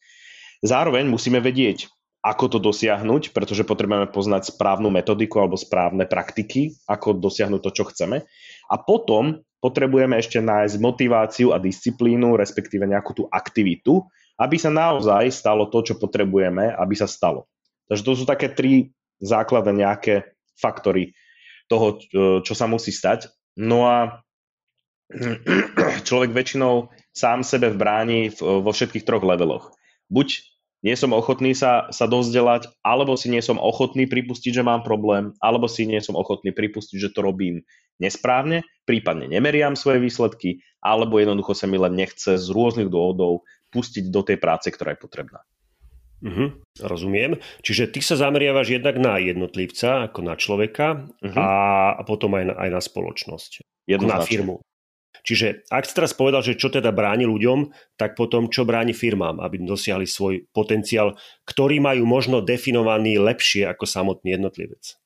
Zároveň 0.61 1.09
musíme 1.09 1.41
vedieť, 1.41 1.89
ako 2.21 2.45
to 2.53 2.59
dosiahnuť, 2.61 3.33
pretože 3.33 3.65
potrebujeme 3.65 4.13
poznať 4.13 4.53
správnu 4.53 4.93
metodiku 4.93 5.41
alebo 5.41 5.57
správne 5.57 6.05
praktiky, 6.05 6.77
ako 6.85 7.17
dosiahnuť 7.17 7.61
to, 7.65 7.71
čo 7.73 7.85
chceme. 7.89 8.29
A 8.69 8.75
potom 8.77 9.41
potrebujeme 9.65 10.21
ešte 10.21 10.37
nájsť 10.41 10.77
motiváciu 10.85 11.57
a 11.57 11.61
disciplínu, 11.61 12.37
respektíve 12.37 12.85
nejakú 12.85 13.17
tú 13.17 13.25
aktivitu, 13.33 14.05
aby 14.37 14.57
sa 14.61 14.69
naozaj 14.69 15.33
stalo 15.33 15.69
to, 15.73 15.81
čo 15.81 15.95
potrebujeme, 15.97 16.73
aby 16.77 16.93
sa 16.97 17.09
stalo. 17.09 17.49
Takže 17.89 18.05
to 18.05 18.13
sú 18.13 18.25
také 18.29 18.53
tri 18.53 18.93
základné 19.21 19.85
nejaké 19.85 20.37
faktory 20.57 21.17
toho, 21.71 22.03
čo 22.43 22.55
sa 22.59 22.67
musí 22.67 22.91
stať. 22.91 23.31
No 23.55 23.87
a 23.87 24.27
človek 26.07 26.35
väčšinou 26.35 26.91
sám 27.15 27.47
sebe 27.47 27.71
bráni 27.75 28.35
vo 28.39 28.71
všetkých 28.71 29.07
troch 29.07 29.23
leveloch. 29.23 29.71
Buď 30.11 30.43
nie 30.81 30.97
som 30.97 31.13
ochotný 31.13 31.53
sa, 31.53 31.93
sa 31.93 32.09
dozdelať, 32.09 32.73
alebo 32.81 33.13
si 33.13 33.29
nie 33.29 33.45
som 33.45 33.61
ochotný 33.61 34.09
pripustiť, 34.09 34.61
že 34.61 34.67
mám 34.67 34.81
problém, 34.81 35.37
alebo 35.39 35.69
si 35.69 35.85
nie 35.85 36.01
som 36.01 36.17
ochotný 36.17 36.57
pripustiť, 36.57 36.97
že 36.97 37.13
to 37.13 37.21
robím 37.21 37.69
nesprávne, 38.01 38.65
prípadne 38.89 39.29
nemeriam 39.29 39.77
svoje 39.77 40.01
výsledky, 40.01 40.65
alebo 40.81 41.21
jednoducho 41.21 41.53
sa 41.53 41.69
mi 41.69 41.77
len 41.77 41.93
nechce 41.93 42.41
z 42.41 42.47
rôznych 42.49 42.89
dôvodov 42.89 43.45
pustiť 43.71 44.09
do 44.09 44.25
tej 44.25 44.41
práce, 44.41 44.73
ktorá 44.73 44.97
je 44.97 45.05
potrebná. 45.05 45.45
Uh-huh, 46.21 46.53
rozumiem. 46.85 47.41
Čiže 47.65 47.89
ty 47.97 48.05
sa 48.05 48.13
zameriavaš 48.21 48.77
jednak 48.77 49.01
na 49.01 49.17
jednotlivca, 49.17 50.13
ako 50.13 50.21
na 50.21 50.37
človeka 50.37 51.09
uh-huh. 51.25 51.33
a, 51.33 51.49
a 51.97 52.03
potom 52.05 52.37
aj 52.37 52.45
na, 52.53 52.55
aj 52.61 52.69
na 52.77 52.81
spoločnosť, 52.85 53.65
na 53.89 54.21
firmu. 54.21 54.61
Čiže 55.21 55.69
ak 55.69 55.85
si 55.85 55.93
teraz 55.93 56.17
povedal, 56.17 56.41
že 56.41 56.57
čo 56.57 56.73
teda 56.73 56.93
bráni 56.93 57.29
ľuďom, 57.29 57.73
tak 58.01 58.17
potom 58.17 58.49
čo 58.49 58.65
bráni 58.65 58.97
firmám, 58.97 59.41
aby 59.41 59.61
dosiahli 59.61 60.09
svoj 60.09 60.49
potenciál, 60.53 61.17
ktorý 61.45 61.81
majú 61.81 62.09
možno 62.09 62.41
definovaný 62.41 63.21
lepšie 63.21 63.69
ako 63.69 63.85
samotný 63.85 64.41
jednotlivec? 64.41 64.97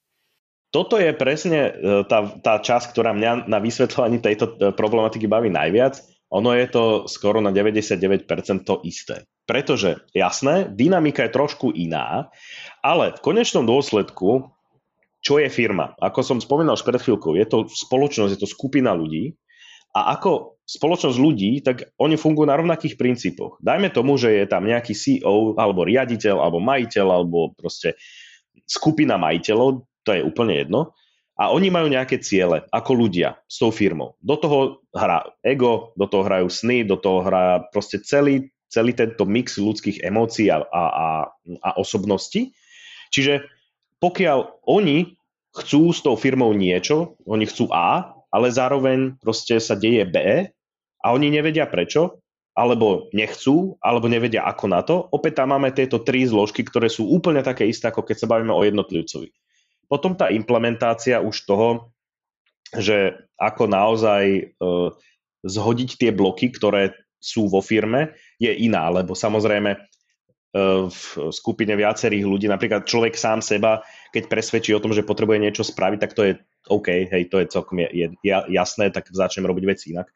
Toto 0.70 0.98
je 0.98 1.14
presne 1.14 1.70
e, 1.70 1.72
tá, 2.10 2.34
tá 2.42 2.58
časť, 2.58 2.90
ktorá 2.90 3.14
mňa 3.14 3.46
na 3.46 3.62
vysvetľovaní 3.62 4.18
tejto 4.18 4.58
e, 4.58 4.74
problematiky 4.74 5.30
baví 5.30 5.46
najviac. 5.46 6.02
Ono 6.34 6.50
je 6.50 6.66
to 6.66 6.82
skoro 7.06 7.38
na 7.38 7.54
99% 7.54 8.26
to 8.66 8.82
isté. 8.82 9.22
Pretože, 9.44 10.00
jasné, 10.16 10.72
dynamika 10.72 11.28
je 11.28 11.36
trošku 11.36 11.68
iná, 11.76 12.32
ale 12.80 13.12
v 13.12 13.20
konečnom 13.20 13.68
dôsledku, 13.68 14.48
čo 15.20 15.40
je 15.40 15.48
firma? 15.52 15.92
Ako 16.00 16.24
som 16.24 16.40
spomínal 16.40 16.76
už 16.76 16.84
pred 16.84 17.00
chvíľkou, 17.00 17.36
je 17.36 17.46
to 17.48 17.58
spoločnosť, 17.68 18.32
je 18.36 18.40
to 18.40 18.48
skupina 18.48 18.96
ľudí, 18.96 19.36
a 19.94 20.18
ako 20.18 20.58
spoločnosť 20.66 21.18
ľudí, 21.22 21.62
tak 21.62 21.94
oni 22.02 22.18
fungujú 22.18 22.50
na 22.50 22.58
rovnakých 22.58 22.98
princípoch. 22.98 23.62
Dajme 23.62 23.94
tomu, 23.94 24.18
že 24.18 24.42
je 24.42 24.46
tam 24.50 24.66
nejaký 24.66 24.90
CEO, 24.90 25.54
alebo 25.54 25.86
riaditeľ, 25.86 26.42
alebo 26.42 26.58
majiteľ, 26.58 27.06
alebo 27.14 27.54
proste 27.54 27.94
skupina 28.66 29.14
majiteľov, 29.14 29.86
to 30.02 30.10
je 30.10 30.26
úplne 30.26 30.58
jedno. 30.58 30.98
A 31.38 31.50
oni 31.50 31.70
majú 31.70 31.90
nejaké 31.90 32.22
ciele, 32.22 32.66
ako 32.70 33.06
ľudia 33.06 33.38
s 33.46 33.58
tou 33.58 33.70
firmou. 33.70 34.18
Do 34.22 34.38
toho 34.38 34.58
hrá 34.94 35.26
ego, 35.46 35.94
do 35.94 36.06
toho 36.06 36.26
hrajú 36.26 36.46
sny, 36.50 36.86
do 36.86 36.98
toho 36.98 37.26
hrá 37.26 37.62
proste 37.70 38.02
celý, 38.02 38.53
celý 38.74 38.92
tento 38.98 39.22
mix 39.22 39.54
ľudských 39.54 40.02
emócií 40.02 40.50
a, 40.50 40.58
a, 40.66 40.82
a, 40.90 41.08
a 41.62 41.70
osobností. 41.78 42.50
Čiže 43.14 43.46
pokiaľ 44.02 44.66
oni 44.66 45.14
chcú 45.54 45.94
s 45.94 46.02
tou 46.02 46.18
firmou 46.18 46.50
niečo, 46.50 47.14
oni 47.30 47.46
chcú 47.46 47.70
A, 47.70 48.10
ale 48.34 48.50
zároveň 48.50 49.14
proste 49.22 49.62
sa 49.62 49.78
deje 49.78 50.02
B 50.10 50.50
a 50.98 51.06
oni 51.14 51.30
nevedia 51.30 51.70
prečo, 51.70 52.18
alebo 52.54 53.10
nechcú, 53.14 53.78
alebo 53.82 54.06
nevedia 54.10 54.46
ako 54.46 54.66
na 54.70 54.82
to. 54.82 55.06
Opäť 55.10 55.42
tam 55.42 55.54
máme 55.54 55.74
tieto 55.74 56.02
tri 56.02 56.26
zložky, 56.26 56.62
ktoré 56.66 56.90
sú 56.90 57.06
úplne 57.06 57.42
také 57.42 57.66
isté, 57.66 57.90
ako 57.90 58.06
keď 58.06 58.16
sa 58.18 58.30
bavíme 58.30 58.54
o 58.54 58.62
jednotlivcovi. 58.62 59.30
Potom 59.90 60.14
tá 60.18 60.30
implementácia 60.30 61.18
už 61.22 61.46
toho, 61.46 61.94
že 62.74 63.14
ako 63.38 63.70
naozaj 63.70 64.22
e, 64.26 64.42
zhodiť 65.46 65.90
tie 65.98 66.10
bloky, 66.14 66.50
ktoré 66.50 66.94
sú 67.24 67.48
vo 67.48 67.64
firme, 67.64 68.12
je 68.36 68.52
iná, 68.52 68.92
lebo 68.92 69.16
samozrejme 69.16 69.70
e, 69.72 69.78
v 70.92 71.04
skupine 71.32 71.72
viacerých 71.72 72.28
ľudí, 72.28 72.46
napríklad 72.52 72.84
človek 72.84 73.16
sám 73.16 73.40
seba, 73.40 73.80
keď 74.12 74.28
presvedčí 74.28 74.76
o 74.76 74.82
tom, 74.84 74.92
že 74.92 75.08
potrebuje 75.08 75.40
niečo 75.40 75.64
spraviť, 75.64 75.98
tak 76.04 76.12
to 76.12 76.22
je 76.28 76.32
OK, 76.68 76.88
hej, 77.08 77.28
to 77.32 77.40
je 77.40 77.46
celkom 77.48 77.80
jasné, 78.48 78.92
tak 78.92 79.08
začnem 79.08 79.48
robiť 79.48 79.64
veci 79.64 79.96
inak. 79.96 80.08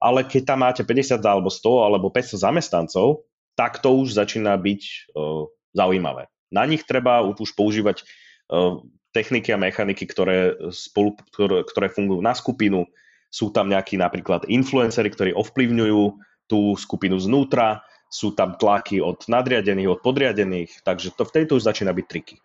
Ale 0.00 0.24
keď 0.28 0.42
tam 0.52 0.64
máte 0.64 0.84
50 0.84 1.20
alebo 1.24 1.48
100 1.48 1.86
alebo 1.88 2.08
500 2.12 2.40
zamestnancov, 2.40 3.24
tak 3.56 3.80
to 3.80 3.94
už 4.04 4.16
začína 4.16 4.56
byť 4.58 4.82
uh, 5.14 5.48
zaujímavé. 5.72 6.28
Na 6.52 6.68
nich 6.68 6.84
treba 6.84 7.24
už 7.24 7.56
používať 7.56 8.04
uh, 8.52 8.80
techniky 9.14 9.54
a 9.54 9.60
mechaniky, 9.60 10.04
ktoré, 10.04 10.58
spolu, 10.74 11.14
ktoré, 11.32 11.62
ktoré 11.64 11.86
fungujú 11.88 12.20
na 12.20 12.34
skupinu. 12.34 12.84
Sú 13.30 13.54
tam 13.54 13.70
nejakí 13.70 13.94
napríklad 13.94 14.46
influencery, 14.50 15.10
ktorí 15.14 15.30
ovplyvňujú 15.34 16.02
tú 16.50 16.76
skupinu 16.76 17.16
znútra, 17.16 17.82
sú 18.14 18.30
tam 18.36 18.54
tlaky 18.54 19.02
od 19.02 19.26
nadriadených, 19.26 19.98
od 19.98 20.00
podriadených, 20.04 20.86
takže 20.86 21.16
to 21.18 21.26
v 21.26 21.34
tejto 21.34 21.58
už 21.58 21.66
začína 21.66 21.90
byť 21.90 22.06
triky. 22.06 22.36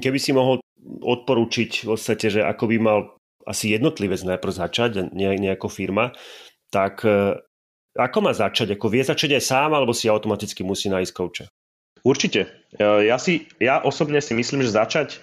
Keby 0.00 0.18
si 0.18 0.32
mohol 0.32 0.64
odporúčiť 1.04 1.84
v 1.84 1.86
podstate, 1.92 2.26
že 2.32 2.40
ako 2.40 2.64
by 2.72 2.76
mal 2.80 2.98
asi 3.44 3.72
jednotlivec 3.72 4.20
najprv 4.24 4.52
začať, 4.52 4.90
nejako 5.12 5.68
firma, 5.72 6.12
tak 6.68 7.04
e, 7.04 7.36
ako 7.96 8.18
má 8.20 8.32
začať? 8.36 8.76
Ako 8.76 8.92
vie 8.92 9.00
začať 9.00 9.40
aj 9.40 9.44
sám, 9.44 9.70
alebo 9.72 9.96
si 9.96 10.08
automaticky 10.08 10.60
musí 10.64 10.92
nájsť 10.92 11.12
kouča? 11.12 11.44
Určite. 12.04 12.48
E, 12.76 13.08
ja, 13.08 13.16
si, 13.16 13.48
ja 13.60 13.80
osobne 13.80 14.20
si 14.20 14.36
myslím, 14.36 14.64
že 14.64 14.76
začať 14.76 15.20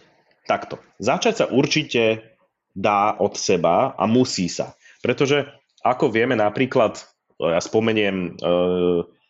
takto. 0.49 0.81
Začať 0.97 1.33
sa 1.33 1.45
určite 1.49 2.33
dá 2.73 3.13
od 3.17 3.37
seba 3.37 3.93
a 3.93 4.03
musí 4.09 4.49
sa. 4.49 4.73
Pretože 5.05 5.45
ako 5.85 6.09
vieme 6.09 6.33
napríklad, 6.33 7.05
ja 7.39 7.59
spomeniem, 7.59 8.39
e, 8.39 8.53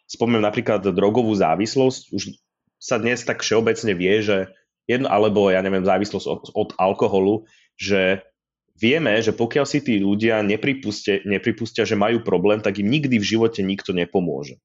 spomeniem 0.05 0.45
napríklad 0.45 0.85
drogovú 0.93 1.33
závislosť, 1.33 2.13
už 2.13 2.37
sa 2.77 3.01
dnes 3.01 3.25
tak 3.25 3.41
všeobecne 3.41 3.97
vie, 3.97 4.21
že 4.21 4.37
jedno, 4.85 5.09
alebo 5.09 5.49
ja 5.49 5.65
neviem, 5.65 5.85
závislosť 5.85 6.27
od, 6.29 6.43
od 6.53 6.69
alkoholu, 6.77 7.49
že 7.75 8.21
vieme, 8.77 9.17
že 9.23 9.33
pokiaľ 9.33 9.65
si 9.65 9.81
tí 9.81 9.97
ľudia 9.97 10.45
nepripustia, 10.45 11.23
nepripustia, 11.25 11.87
že 11.87 11.97
majú 11.97 12.21
problém, 12.21 12.61
tak 12.61 12.77
im 12.77 12.91
nikdy 12.91 13.17
v 13.17 13.25
živote 13.25 13.65
nikto 13.65 13.95
nepomôže. 13.95 14.61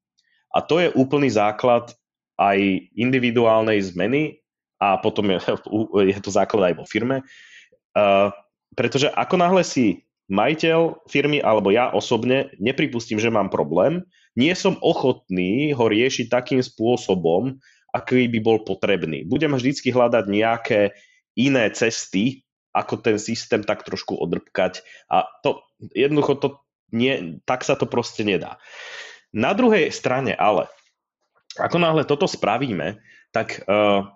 A 0.51 0.61
to 0.61 0.83
je 0.83 0.91
úplný 0.93 1.31
základ 1.31 1.95
aj 2.37 2.59
individuálnej 2.99 3.79
zmeny 3.81 4.43
a 4.83 4.99
potom 4.99 5.31
je, 5.31 5.39
je 6.13 6.19
to 6.21 6.31
základ 6.35 6.73
aj 6.73 6.75
vo 6.83 6.85
firme. 6.85 7.23
Uh, 7.95 8.31
pretože 8.75 9.11
ako 9.11 9.35
náhle 9.39 9.63
si 9.67 10.07
majiteľ 10.31 11.11
firmy 11.11 11.43
alebo 11.43 11.75
ja 11.75 11.91
osobne 11.91 12.55
nepripustím, 12.63 13.19
že 13.19 13.35
mám 13.35 13.51
problém, 13.51 14.07
nie 14.39 14.55
som 14.55 14.79
ochotný 14.79 15.75
ho 15.75 15.91
riešiť 15.91 16.31
takým 16.31 16.63
spôsobom, 16.63 17.59
aký 17.91 18.31
by 18.31 18.39
bol 18.39 18.63
potrebný. 18.63 19.27
Budem 19.27 19.51
vždycky 19.59 19.91
hľadať 19.91 20.25
nejaké 20.31 20.95
iné 21.35 21.67
cesty, 21.75 22.47
ako 22.71 23.03
ten 23.03 23.19
systém 23.19 23.67
tak 23.67 23.83
trošku 23.83 24.15
odrbkať 24.15 24.87
a 25.11 25.27
to 25.43 25.59
jednoducho 25.91 26.39
to 26.39 26.49
nie, 26.95 27.43
tak 27.43 27.67
sa 27.67 27.75
to 27.75 27.91
proste 27.91 28.23
nedá. 28.23 28.63
Na 29.35 29.55
druhej 29.55 29.91
strane 29.91 30.35
ale, 30.35 30.71
ako 31.59 31.83
náhle 31.83 32.07
toto 32.07 32.31
spravíme, 32.31 33.03
tak 33.35 33.63
uh, 33.67 34.07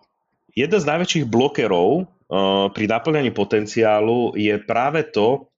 jeden 0.55 0.79
z 0.79 0.87
najväčších 0.87 1.27
blokerov 1.27 2.07
uh, 2.07 2.71
pri 2.71 2.87
naplňaní 2.87 3.31
potenciálu 3.35 4.39
je 4.39 4.55
práve 4.63 5.07
to, 5.11 5.51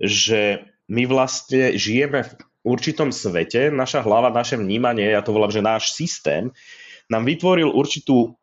že 0.00 0.64
my 0.90 1.06
vlastne 1.06 1.76
žijeme 1.76 2.26
v 2.26 2.32
určitom 2.64 3.12
svete, 3.14 3.68
naša 3.70 4.02
hlava, 4.02 4.32
naše 4.32 4.56
vnímanie, 4.56 5.12
ja 5.12 5.22
to 5.22 5.30
volám, 5.30 5.52
že 5.52 5.64
náš 5.64 5.92
systém 5.94 6.50
nám 7.06 7.28
vytvoril 7.28 7.70
určitú 7.70 8.34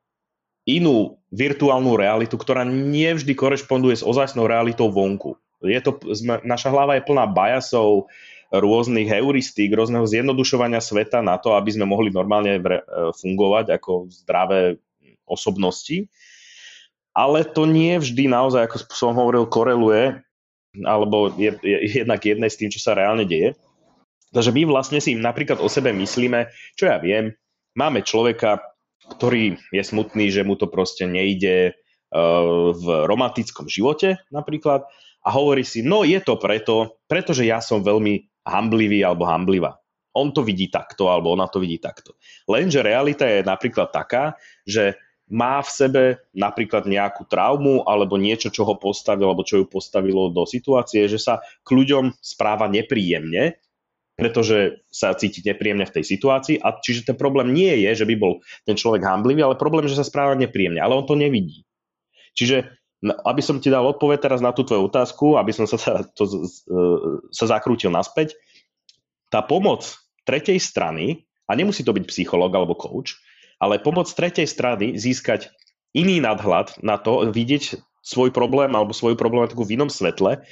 inú 0.67 1.17
virtuálnu 1.31 1.95
realitu, 1.95 2.35
ktorá 2.35 2.67
nie 2.67 3.07
vždy 3.15 3.33
korešponduje 3.33 3.99
s 3.99 4.07
ozajstnou 4.07 4.47
realitou 4.47 4.91
vonku. 4.91 5.39
Je 5.63 5.79
to, 5.79 5.97
naša 6.45 6.69
hlava 6.69 6.99
je 6.99 7.07
plná 7.07 7.25
bajasov, 7.31 8.11
rôznych 8.47 9.11
heuristík, 9.11 9.75
rôzneho 9.75 10.07
zjednodušovania 10.07 10.79
sveta 10.79 11.19
na 11.19 11.35
to, 11.35 11.55
aby 11.59 11.67
sme 11.67 11.83
mohli 11.83 12.15
normálne 12.15 12.55
e, 12.55 12.61
fungovať 13.11 13.75
ako 13.75 14.07
zdravé 14.07 14.79
osobnosti. 15.27 16.07
Ale 17.11 17.43
to 17.43 17.67
nie 17.67 17.99
vždy 17.99 18.31
naozaj, 18.31 18.71
ako 18.71 18.75
som 18.93 19.17
hovoril, 19.17 19.49
koreluje 19.49 20.23
alebo 20.83 21.33
je, 21.33 21.55
je 21.63 22.03
jednak 22.03 22.21
jedné 22.21 22.47
s 22.49 22.59
tým, 22.59 22.69
čo 22.69 22.81
sa 22.81 22.97
reálne 22.97 23.23
deje. 23.23 23.55
Takže 24.35 24.51
my 24.51 24.67
vlastne 24.67 24.99
si 24.99 25.15
napríklad 25.15 25.63
o 25.63 25.71
sebe 25.71 25.95
myslíme, 25.95 26.51
čo 26.75 26.91
ja 26.91 26.99
viem, 26.99 27.31
máme 27.79 28.03
človeka, 28.03 28.59
ktorý 29.07 29.55
je 29.71 29.83
smutný, 29.83 30.27
že 30.27 30.43
mu 30.43 30.59
to 30.59 30.67
proste 30.67 31.07
nejde 31.07 31.71
e, 31.71 31.73
v 32.75 32.85
romantickom 33.07 33.71
živote 33.71 34.19
napríklad 34.33 34.83
a 35.23 35.29
hovorí 35.31 35.63
si, 35.63 35.83
no 35.83 36.03
je 36.03 36.19
to 36.19 36.35
preto, 36.35 36.99
pretože 37.07 37.47
ja 37.47 37.63
som 37.63 37.83
veľmi 37.83 38.43
hamblivý 38.47 39.03
alebo 39.03 39.27
hamblivá. 39.27 39.79
On 40.17 40.33
to 40.33 40.41
vidí 40.41 40.71
takto, 40.73 41.13
alebo 41.13 41.29
ona 41.29 41.45
to 41.45 41.61
vidí 41.61 41.77
takto. 41.77 42.17
Lenže 42.49 42.81
realita 42.81 43.27
je 43.27 43.45
napríklad 43.45 43.93
taká, 43.93 44.33
že 44.65 44.97
má 45.27 45.59
v 45.59 45.69
sebe 45.69 46.03
napríklad 46.31 46.87
nejakú 46.87 47.27
traumu 47.27 47.83
alebo 47.83 48.15
niečo, 48.15 48.47
čo 48.47 48.63
ho 48.63 48.79
postavilo, 48.79 49.31
alebo 49.31 49.43
čo 49.43 49.59
ju 49.59 49.65
postavilo 49.67 50.31
do 50.31 50.47
situácie, 50.47 51.07
že 51.11 51.19
sa 51.19 51.43
k 51.63 51.69
ľuďom 51.75 52.15
správa 52.23 52.71
nepríjemne 52.71 53.59
pretože 54.17 54.81
sa 54.89 55.13
cíti 55.13 55.45
nepríjemne 55.45 55.85
v 55.85 56.01
tej 56.01 56.17
situácii 56.17 56.57
a 56.57 56.81
čiže 56.81 57.13
ten 57.13 57.17
problém 57.21 57.53
nie 57.53 57.85
je, 57.85 58.01
že 58.01 58.05
by 58.09 58.17
bol 58.17 58.41
ten 58.65 58.73
človek 58.73 59.05
hamblivý, 59.05 59.45
ale 59.45 59.61
problém, 59.61 59.85
že 59.85 59.93
sa 59.93 60.01
správa 60.01 60.33
nepríjemne, 60.33 60.81
ale 60.81 60.97
on 60.97 61.05
to 61.05 61.13
nevidí. 61.13 61.69
Čiže 62.33 62.65
aby 63.05 63.41
som 63.45 63.61
ti 63.61 63.69
dal 63.69 63.85
odpoveď 63.85 64.25
teraz 64.25 64.41
na 64.41 64.49
tú 64.49 64.65
tvoju 64.65 64.89
otázku, 64.89 65.37
aby 65.37 65.53
som 65.53 65.69
sa, 65.69 66.01
to, 66.17 66.49
sa 67.29 67.45
zakrútil 67.45 67.93
naspäť, 67.93 68.33
tá 69.29 69.45
pomoc 69.45 69.85
tretej 70.25 70.57
strany, 70.57 71.29
a 71.47 71.53
nemusí 71.53 71.85
to 71.85 71.93
byť 71.93 72.09
psychológ 72.09 72.51
alebo 72.57 72.73
coach, 72.73 73.21
Ale 73.57 73.81
pomoc 73.81 74.05
tretej 74.09 74.45
strany 74.45 74.97
získať 74.97 75.49
iný 75.97 76.21
nadhľad 76.21 76.77
na 76.85 77.01
to, 77.01 77.29
vidieť 77.33 77.81
svoj 78.05 78.29
problém 78.31 78.71
alebo 78.71 78.93
svoju 78.93 79.17
problematiku 79.17 79.65
v 79.65 79.81
inom 79.81 79.89
svetle, 79.89 80.45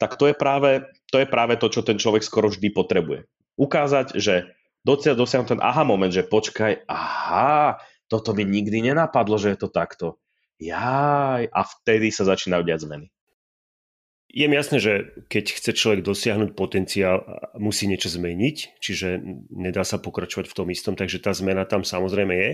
tak 0.00 0.16
to 0.16 0.30
je 0.30 0.34
práve 0.36 0.84
to, 1.12 1.20
je 1.20 1.26
práve 1.28 1.58
to 1.58 1.66
čo 1.68 1.82
ten 1.82 1.98
človek 1.98 2.24
skoro 2.24 2.48
vždy 2.48 2.70
potrebuje. 2.72 3.26
Ukázať, 3.58 4.16
že 4.16 4.54
dosiahnuť 4.86 5.58
ten 5.58 5.60
aha 5.60 5.84
moment, 5.84 6.12
že 6.12 6.24
počkaj, 6.24 6.88
aha, 6.88 7.80
toto 8.08 8.32
mi 8.32 8.48
nikdy 8.48 8.80
nenapadlo, 8.92 9.36
že 9.36 9.52
je 9.52 9.58
to 9.60 9.68
takto. 9.68 10.16
Jaj, 10.60 11.48
a 11.48 11.60
vtedy 11.64 12.12
sa 12.12 12.28
začínajú 12.28 12.62
diať 12.64 12.88
zmeny. 12.88 13.06
Je 14.30 14.46
mi 14.46 14.54
jasné, 14.54 14.78
že 14.78 15.10
keď 15.26 15.58
chce 15.58 15.70
človek 15.74 16.06
dosiahnuť 16.06 16.54
potenciál, 16.54 17.26
musí 17.58 17.90
niečo 17.90 18.06
zmeniť, 18.06 18.78
čiže 18.78 19.18
nedá 19.50 19.82
sa 19.82 19.98
pokračovať 19.98 20.46
v 20.46 20.56
tom 20.56 20.70
istom, 20.70 20.94
takže 20.94 21.18
tá 21.18 21.34
zmena 21.34 21.66
tam 21.66 21.82
samozrejme 21.82 22.34
je. 22.38 22.50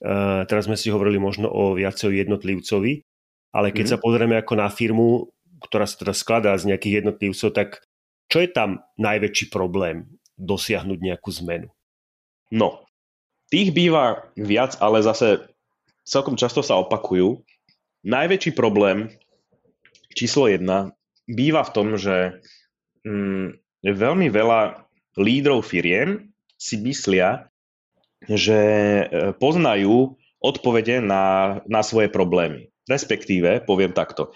Uh, 0.00 0.44
teraz 0.44 0.68
sme 0.68 0.76
si 0.76 0.92
hovorili 0.92 1.16
možno 1.16 1.48
o 1.48 1.72
viacej 1.72 2.24
jednotlivcovi, 2.24 3.04
ale 3.52 3.72
keď 3.72 3.84
mm. 3.88 3.92
sa 3.96 3.98
pozrieme 4.00 4.36
ako 4.36 4.54
na 4.60 4.68
firmu, 4.68 5.32
ktorá 5.64 5.88
sa 5.88 6.00
teda 6.00 6.12
skladá 6.12 6.52
z 6.56 6.72
nejakých 6.72 7.04
jednotlivcov, 7.04 7.48
tak 7.52 7.84
čo 8.28 8.38
je 8.44 8.48
tam 8.52 8.84
najväčší 9.00 9.48
problém 9.48 10.08
dosiahnuť 10.36 10.98
nejakú 11.00 11.30
zmenu? 11.44 11.68
No, 12.52 12.84
tých 13.52 13.72
býva 13.72 14.30
viac, 14.38 14.78
ale 14.80 15.04
zase 15.04 15.48
celkom 16.04 16.38
často 16.38 16.62
sa 16.64 16.80
opakujú. 16.80 17.42
Najväčší 18.06 18.56
problém 18.56 19.12
číslo 20.14 20.50
jedna 20.50 20.94
býva 21.30 21.62
v 21.62 21.74
tom, 21.74 21.88
že 21.94 22.42
mm, 23.06 23.60
veľmi 23.86 24.28
veľa 24.30 24.86
lídrov 25.18 25.62
firiem 25.66 26.30
si 26.60 26.76
myslia, 26.82 27.48
že 28.28 28.60
e, 28.60 29.04
poznajú 29.38 30.18
odpovede 30.40 31.00
na, 31.04 31.58
na 31.68 31.80
svoje 31.84 32.08
problémy. 32.12 32.72
Respektíve, 32.88 33.64
poviem 33.64 33.92
takto, 33.92 34.32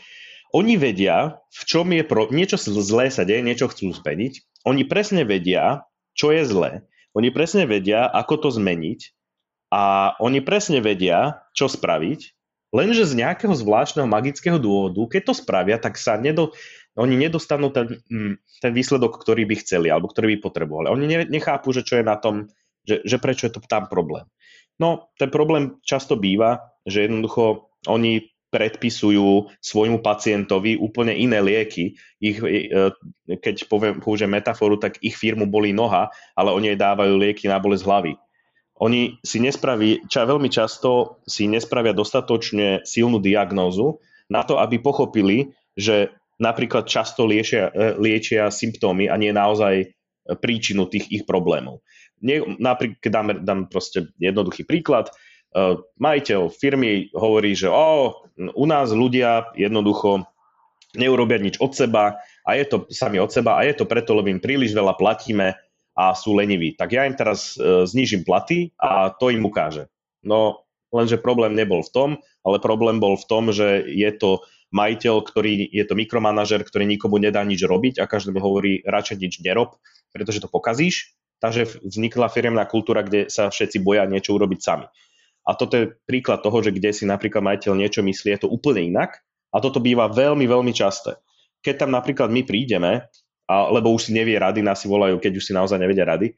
oni 0.54 0.78
vedia, 0.78 1.42
v 1.50 1.62
čom 1.66 1.90
je 1.90 2.06
pro... 2.06 2.30
niečo 2.30 2.54
zlé 2.60 3.10
sa 3.10 3.26
deje, 3.26 3.42
niečo 3.42 3.66
chcú 3.66 3.90
zmeniť. 3.90 4.62
Oni 4.70 4.86
presne 4.86 5.26
vedia, 5.26 5.82
čo 6.14 6.30
je 6.30 6.46
zlé. 6.46 6.86
Oni 7.18 7.34
presne 7.34 7.66
vedia, 7.66 8.06
ako 8.06 8.46
to 8.46 8.48
zmeniť 8.54 9.10
a 9.74 10.14
oni 10.22 10.38
presne 10.38 10.78
vedia, 10.78 11.42
čo 11.58 11.66
spraviť, 11.66 12.20
lenže 12.74 13.06
z 13.06 13.22
nejakého 13.22 13.54
zvláštneho 13.54 14.10
magického 14.10 14.58
dôvodu, 14.58 14.98
keď 15.06 15.30
to 15.30 15.34
spravia, 15.38 15.78
tak 15.78 15.94
sa 15.94 16.18
nedo, 16.18 16.50
oni 16.98 17.14
nedostanú 17.14 17.70
ten, 17.70 18.02
mm, 18.10 18.34
ten 18.58 18.72
výsledok, 18.74 19.22
ktorý 19.22 19.46
by 19.46 19.62
chceli 19.62 19.94
alebo 19.94 20.10
ktorý 20.10 20.34
by 20.34 20.38
potrebovali. 20.42 20.90
Oni 20.90 21.06
nechápu, 21.30 21.70
že 21.70 21.86
čo 21.86 22.02
je 22.02 22.04
na 22.04 22.18
tom, 22.18 22.50
že, 22.82 23.06
že 23.06 23.22
prečo 23.22 23.46
je 23.46 23.54
to 23.54 23.62
tam 23.64 23.86
problém. 23.86 24.26
No, 24.82 25.06
ten 25.22 25.30
problém 25.30 25.78
často 25.86 26.18
býva, 26.18 26.74
že 26.82 27.06
jednoducho 27.06 27.70
oni 27.86 28.34
predpisujú 28.50 29.50
svojmu 29.58 29.98
pacientovi 29.98 30.78
úplne 30.78 31.10
iné 31.10 31.42
lieky. 31.42 31.98
Ich, 32.22 32.38
e, 32.38 32.70
keď 33.26 33.66
poviem, 33.66 33.98
použijem 33.98 34.30
metaforu, 34.30 34.78
tak 34.78 35.02
ich 35.02 35.18
firmu 35.18 35.50
bolí 35.50 35.74
noha, 35.74 36.10
ale 36.38 36.54
oni 36.54 36.74
jej 36.74 36.78
dávajú 36.78 37.18
lieky 37.18 37.50
na 37.50 37.58
bolesť 37.58 37.82
hlavy. 37.82 38.14
Oni 38.82 39.22
si 39.22 39.38
nespraví, 39.38 40.02
ča, 40.10 40.26
veľmi 40.26 40.50
často 40.50 41.22
si 41.28 41.46
nespravia 41.46 41.94
dostatočne 41.94 42.82
silnú 42.82 43.22
diagnózu 43.22 44.02
na 44.26 44.42
to, 44.42 44.58
aby 44.58 44.82
pochopili, 44.82 45.54
že 45.78 46.10
napríklad 46.42 46.90
často 46.90 47.22
liečia, 47.22 47.70
e, 47.70 47.94
liečia 47.94 48.50
symptómy 48.50 49.06
a 49.06 49.14
nie 49.14 49.30
naozaj 49.30 49.94
príčinu 50.42 50.90
tých 50.90 51.06
ich 51.12 51.22
problémov. 51.28 51.84
Nie, 52.24 52.42
napríklad, 52.42 53.10
dám, 53.12 53.28
dám 53.44 53.60
proste 53.70 54.10
jednoduchý 54.18 54.66
príklad, 54.66 55.12
Eh, 55.54 55.74
majiteľ 56.02 56.50
firmy 56.50 57.14
hovorí, 57.14 57.54
že 57.54 57.70
o, 57.70 58.10
u 58.34 58.66
nás 58.66 58.90
ľudia 58.90 59.54
jednoducho 59.54 60.26
neurobia 60.98 61.38
nič 61.38 61.62
od 61.62 61.70
seba 61.78 62.18
a 62.42 62.50
je 62.58 62.66
to 62.66 62.90
sami 62.90 63.22
od 63.22 63.30
seba 63.30 63.54
a 63.54 63.62
je 63.62 63.78
to 63.78 63.86
preto, 63.86 64.18
lebo 64.18 64.34
im 64.34 64.42
príliš 64.42 64.74
veľa 64.74 64.98
platíme 64.98 65.54
a 65.94 66.12
sú 66.12 66.34
leniví. 66.34 66.74
Tak 66.74 66.90
ja 66.90 67.06
im 67.06 67.14
teraz 67.14 67.54
e, 67.54 67.86
znížim 67.86 68.26
platy 68.26 68.74
a 68.76 69.14
to 69.14 69.30
im 69.30 69.46
ukáže. 69.46 69.86
No, 70.26 70.66
lenže 70.90 71.22
problém 71.22 71.54
nebol 71.54 71.86
v 71.86 71.90
tom, 71.94 72.10
ale 72.42 72.58
problém 72.58 72.98
bol 72.98 73.14
v 73.14 73.26
tom, 73.30 73.54
že 73.54 73.86
je 73.86 74.10
to 74.14 74.42
majiteľ, 74.74 75.22
ktorý 75.22 75.70
je 75.70 75.84
to 75.86 75.94
mikromanažer, 75.94 76.66
ktorý 76.66 76.82
nikomu 76.90 77.22
nedá 77.22 77.46
nič 77.46 77.62
robiť 77.62 78.02
a 78.02 78.10
každému 78.10 78.42
hovorí 78.42 78.82
radšej 78.82 79.16
nič 79.22 79.34
nerob, 79.46 79.78
pretože 80.10 80.42
to 80.42 80.50
pokazíš. 80.50 81.14
Takže 81.38 81.86
vznikla 81.86 82.32
firemná 82.32 82.66
kultúra, 82.66 83.06
kde 83.06 83.30
sa 83.30 83.52
všetci 83.52 83.78
boja 83.84 84.02
niečo 84.10 84.34
urobiť 84.34 84.60
sami. 84.60 84.86
A 85.44 85.50
toto 85.54 85.76
je 85.76 85.92
príklad 86.08 86.40
toho, 86.40 86.64
že 86.64 86.72
kde 86.72 86.90
si 86.90 87.04
napríklad 87.04 87.44
majiteľ 87.44 87.72
niečo 87.76 88.00
myslí, 88.00 88.32
je 88.34 88.40
to 88.42 88.50
úplne 88.50 88.80
inak. 88.80 89.20
A 89.54 89.60
toto 89.60 89.78
býva 89.78 90.10
veľmi, 90.10 90.48
veľmi 90.48 90.72
časté. 90.72 91.20
Keď 91.62 91.84
tam 91.86 91.90
napríklad 91.92 92.32
my 92.32 92.42
prídeme, 92.42 93.06
a, 93.48 93.68
lebo 93.72 93.92
už 93.92 94.08
si 94.08 94.16
nevie 94.16 94.36
rady, 94.40 94.64
nás 94.64 94.80
si 94.80 94.88
volajú, 94.88 95.20
keď 95.20 95.32
už 95.36 95.44
si 95.44 95.52
naozaj 95.52 95.78
nevedia 95.80 96.08
rady, 96.08 96.32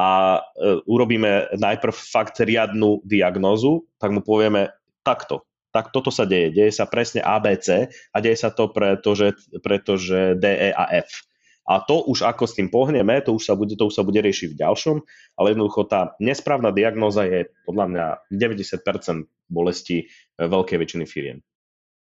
a 0.00 0.40
e, 0.40 0.80
urobíme 0.88 1.52
najprv 1.60 1.92
fakt 1.92 2.40
riadnu 2.40 3.04
diagnózu, 3.04 3.84
tak 4.00 4.14
mu 4.16 4.24
povieme 4.24 4.72
takto. 5.04 5.44
Tak 5.70 5.94
toto 5.94 6.10
sa 6.10 6.26
deje. 6.26 6.50
Deje 6.50 6.72
sa 6.74 6.88
presne 6.88 7.22
ABC 7.22 7.86
a 8.10 8.16
deje 8.18 8.36
sa 8.40 8.50
to 8.50 8.72
pretože, 8.72 9.36
pretože 9.62 10.34
D, 10.40 10.44
E 10.48 10.70
a 10.74 10.88
F. 11.04 11.28
A 11.70 11.78
to 11.86 12.02
už 12.02 12.26
ako 12.26 12.50
s 12.50 12.58
tým 12.58 12.66
pohneme, 12.66 13.22
to 13.22 13.36
už 13.36 13.46
sa 13.46 13.54
bude, 13.54 13.78
to 13.78 13.86
už 13.86 13.94
sa 13.94 14.02
bude 14.02 14.18
riešiť 14.18 14.56
v 14.56 14.58
ďalšom, 14.58 14.96
ale 15.38 15.54
jednoducho 15.54 15.86
tá 15.86 16.18
nesprávna 16.18 16.74
diagnóza 16.74 17.22
je 17.28 17.46
podľa 17.62 17.86
mňa 17.86 18.06
90% 18.34 19.30
bolesti 19.46 20.02
e, 20.02 20.04
veľkej 20.42 20.76
väčšiny 20.80 21.04
firiem. 21.06 21.38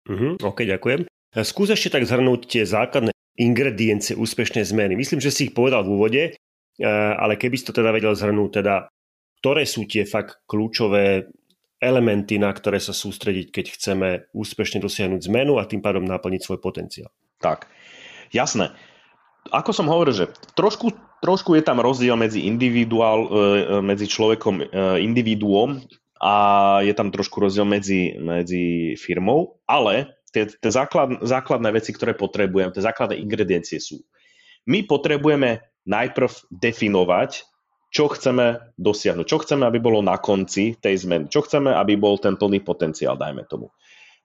Uh-huh, 0.08 0.38
OK, 0.44 0.68
ďakujem. 0.68 1.10
Skús 1.44 1.74
ešte 1.74 1.98
tak 1.98 2.06
zhrnúť 2.06 2.48
tie 2.48 2.64
základné 2.64 3.17
ingrediencie 3.38 4.18
úspešnej 4.18 4.66
zmeny. 4.66 4.98
Myslím, 4.98 5.22
že 5.22 5.30
si 5.30 5.50
ich 5.50 5.54
povedal 5.54 5.86
v 5.86 5.94
úvode, 5.94 6.24
e, 6.30 6.32
ale 7.16 7.38
keby 7.38 7.56
si 7.56 7.66
to 7.70 7.78
teda 7.78 7.94
vedel 7.94 8.18
zhrnúť, 8.18 8.62
teda 8.62 8.90
ktoré 9.40 9.64
sú 9.70 9.86
tie 9.86 10.04
fakt 10.04 10.42
kľúčové 10.50 11.30
elementy, 11.78 12.42
na 12.42 12.50
ktoré 12.50 12.82
sa 12.82 12.90
sústrediť, 12.90 13.54
keď 13.54 13.66
chceme 13.78 14.08
úspešne 14.34 14.82
dosiahnuť 14.82 15.30
zmenu 15.30 15.62
a 15.62 15.70
tým 15.70 15.86
pádom 15.86 16.02
naplniť 16.02 16.42
svoj 16.42 16.58
potenciál. 16.58 17.14
Tak, 17.38 17.70
jasné 18.34 18.74
ako 19.52 19.72
som 19.72 19.88
hovoril, 19.88 20.12
že 20.12 20.26
trošku, 20.56 20.92
trošku 21.24 21.56
je 21.56 21.64
tam 21.64 21.80
rozdiel 21.80 22.20
medzi 22.20 22.44
individuál, 22.48 23.20
e, 23.24 23.30
e, 23.32 23.64
medzi 23.80 24.06
človekom, 24.08 24.72
individuom 25.00 25.80
a 26.18 26.36
je 26.84 26.94
tam 26.98 27.14
trošku 27.14 27.38
rozdiel 27.40 27.66
medzi, 27.68 28.18
medzi 28.18 28.98
firmou, 28.98 29.62
ale 29.70 30.17
tie, 30.32 30.48
tie 30.48 30.72
základ, 30.72 31.24
základné 31.24 31.70
veci, 31.76 31.92
ktoré 31.96 32.16
potrebujem, 32.18 32.74
tie 32.74 32.84
základné 32.84 33.20
ingrediencie 33.20 33.80
sú. 33.80 34.04
My 34.68 34.84
potrebujeme 34.84 35.64
najprv 35.88 36.52
definovať, 36.52 37.48
čo 37.88 38.12
chceme 38.12 38.76
dosiahnuť, 38.76 39.26
čo 39.26 39.40
chceme, 39.40 39.64
aby 39.64 39.80
bolo 39.80 40.04
na 40.04 40.20
konci 40.20 40.76
tej 40.76 41.08
zmeny, 41.08 41.32
čo 41.32 41.40
chceme, 41.48 41.72
aby 41.72 41.96
bol 41.96 42.20
ten 42.20 42.36
plný 42.36 42.60
potenciál, 42.60 43.16
dajme 43.16 43.48
tomu. 43.48 43.72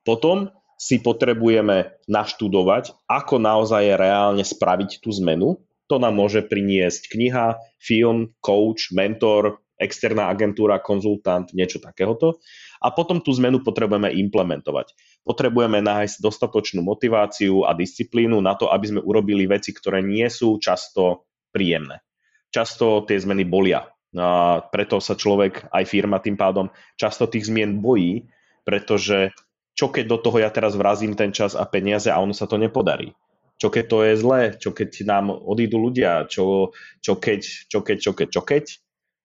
Potom 0.03 0.51
si 0.75 0.99
potrebujeme 0.99 1.95
naštudovať, 2.11 3.07
ako 3.07 3.39
naozaj 3.39 3.95
reálne 3.95 4.43
spraviť 4.43 4.99
tú 4.99 5.15
zmenu. 5.23 5.63
To 5.87 6.03
nám 6.03 6.19
môže 6.19 6.43
priniesť 6.43 7.07
kniha, 7.15 7.55
film, 7.79 8.35
coach, 8.43 8.91
mentor, 8.91 9.63
externá 9.79 10.27
agentúra, 10.27 10.83
konzultant, 10.83 11.47
niečo 11.55 11.79
takéhoto. 11.79 12.43
A 12.83 12.91
potom 12.91 13.23
tú 13.23 13.31
zmenu 13.39 13.63
potrebujeme 13.63 14.11
implementovať. 14.11 14.91
Potrebujeme 15.23 15.79
nájsť 15.79 16.19
dostatočnú 16.19 16.83
motiváciu 16.83 17.63
a 17.63 17.79
disciplínu 17.79 18.43
na 18.43 18.59
to, 18.59 18.67
aby 18.67 18.91
sme 18.91 19.01
urobili 19.01 19.47
veci, 19.47 19.71
ktoré 19.71 20.03
nie 20.03 20.27
sú 20.27 20.59
často 20.59 21.31
príjemné. 21.55 22.03
Často 22.51 23.07
tie 23.07 23.23
zmeny 23.23 23.47
bolia. 23.47 23.87
A 24.13 24.61
preto 24.61 24.99
sa 24.99 25.17
človek, 25.17 25.73
aj 25.73 25.85
firma 25.89 26.19
tým 26.19 26.37
pádom, 26.37 26.69
často 26.99 27.31
tých 27.31 27.49
zmien 27.49 27.81
bojí, 27.81 28.29
pretože 28.67 29.33
čo 29.73 29.89
keď 29.89 30.05
do 30.05 30.19
toho 30.21 30.43
ja 30.43 30.53
teraz 30.53 30.77
vrazím 30.77 31.17
ten 31.17 31.33
čas 31.33 31.57
a 31.57 31.65
peniaze 31.65 32.13
a 32.13 32.21
ono 32.21 32.37
sa 32.37 32.45
to 32.45 32.61
nepodarí? 32.61 33.17
Čo 33.57 33.71
keď 33.71 33.85
to 33.89 33.99
je 34.03 34.15
zlé? 34.19 34.41
Čo 34.59 34.75
keď 34.75 34.91
nám 35.07 35.31
odídu 35.31 35.79
ľudia? 35.79 36.27
Čo, 36.27 36.75
čo 36.99 37.15
keď, 37.15 37.41
čo 37.71 37.79
keď, 37.81 37.97
čo 38.03 38.13
keď, 38.13 38.29
čo 38.29 38.43
keď? 38.43 38.65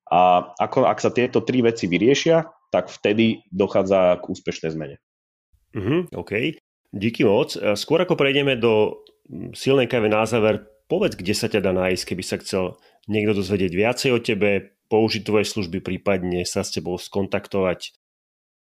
A 0.07 0.19
ako, 0.61 0.87
ak 0.87 1.01
sa 1.03 1.11
tieto 1.11 1.43
tri 1.43 1.59
veci 1.65 1.89
vyriešia, 1.89 2.47
tak 2.71 2.87
vtedy 2.87 3.43
dochádza 3.51 4.21
k 4.21 4.23
úspešnej 4.29 4.71
zmene. 4.71 4.95
Mm-hmm, 5.75 6.15
OK. 6.15 6.31
Díky 6.93 7.27
moc. 7.27 7.57
Skôr 7.75 7.99
ako 8.05 8.15
prejdeme 8.15 8.55
do 8.55 9.03
silnej 9.51 9.91
kave 9.91 10.07
na 10.07 10.23
záver, 10.23 10.63
povedz, 10.87 11.19
kde 11.19 11.35
sa 11.35 11.51
ťa 11.51 11.59
dá 11.59 11.75
nájsť, 11.75 12.03
keby 12.07 12.23
sa 12.23 12.39
chcel 12.39 12.79
niekto 13.11 13.35
dozvedieť 13.35 13.71
viacej 13.75 14.09
o 14.15 14.19
tebe, 14.23 14.71
použiť 14.87 15.27
tvoje 15.27 15.43
služby, 15.51 15.83
prípadne 15.83 16.47
sa 16.47 16.63
s 16.63 16.71
tebou 16.71 16.95
skontaktovať. 16.95 17.91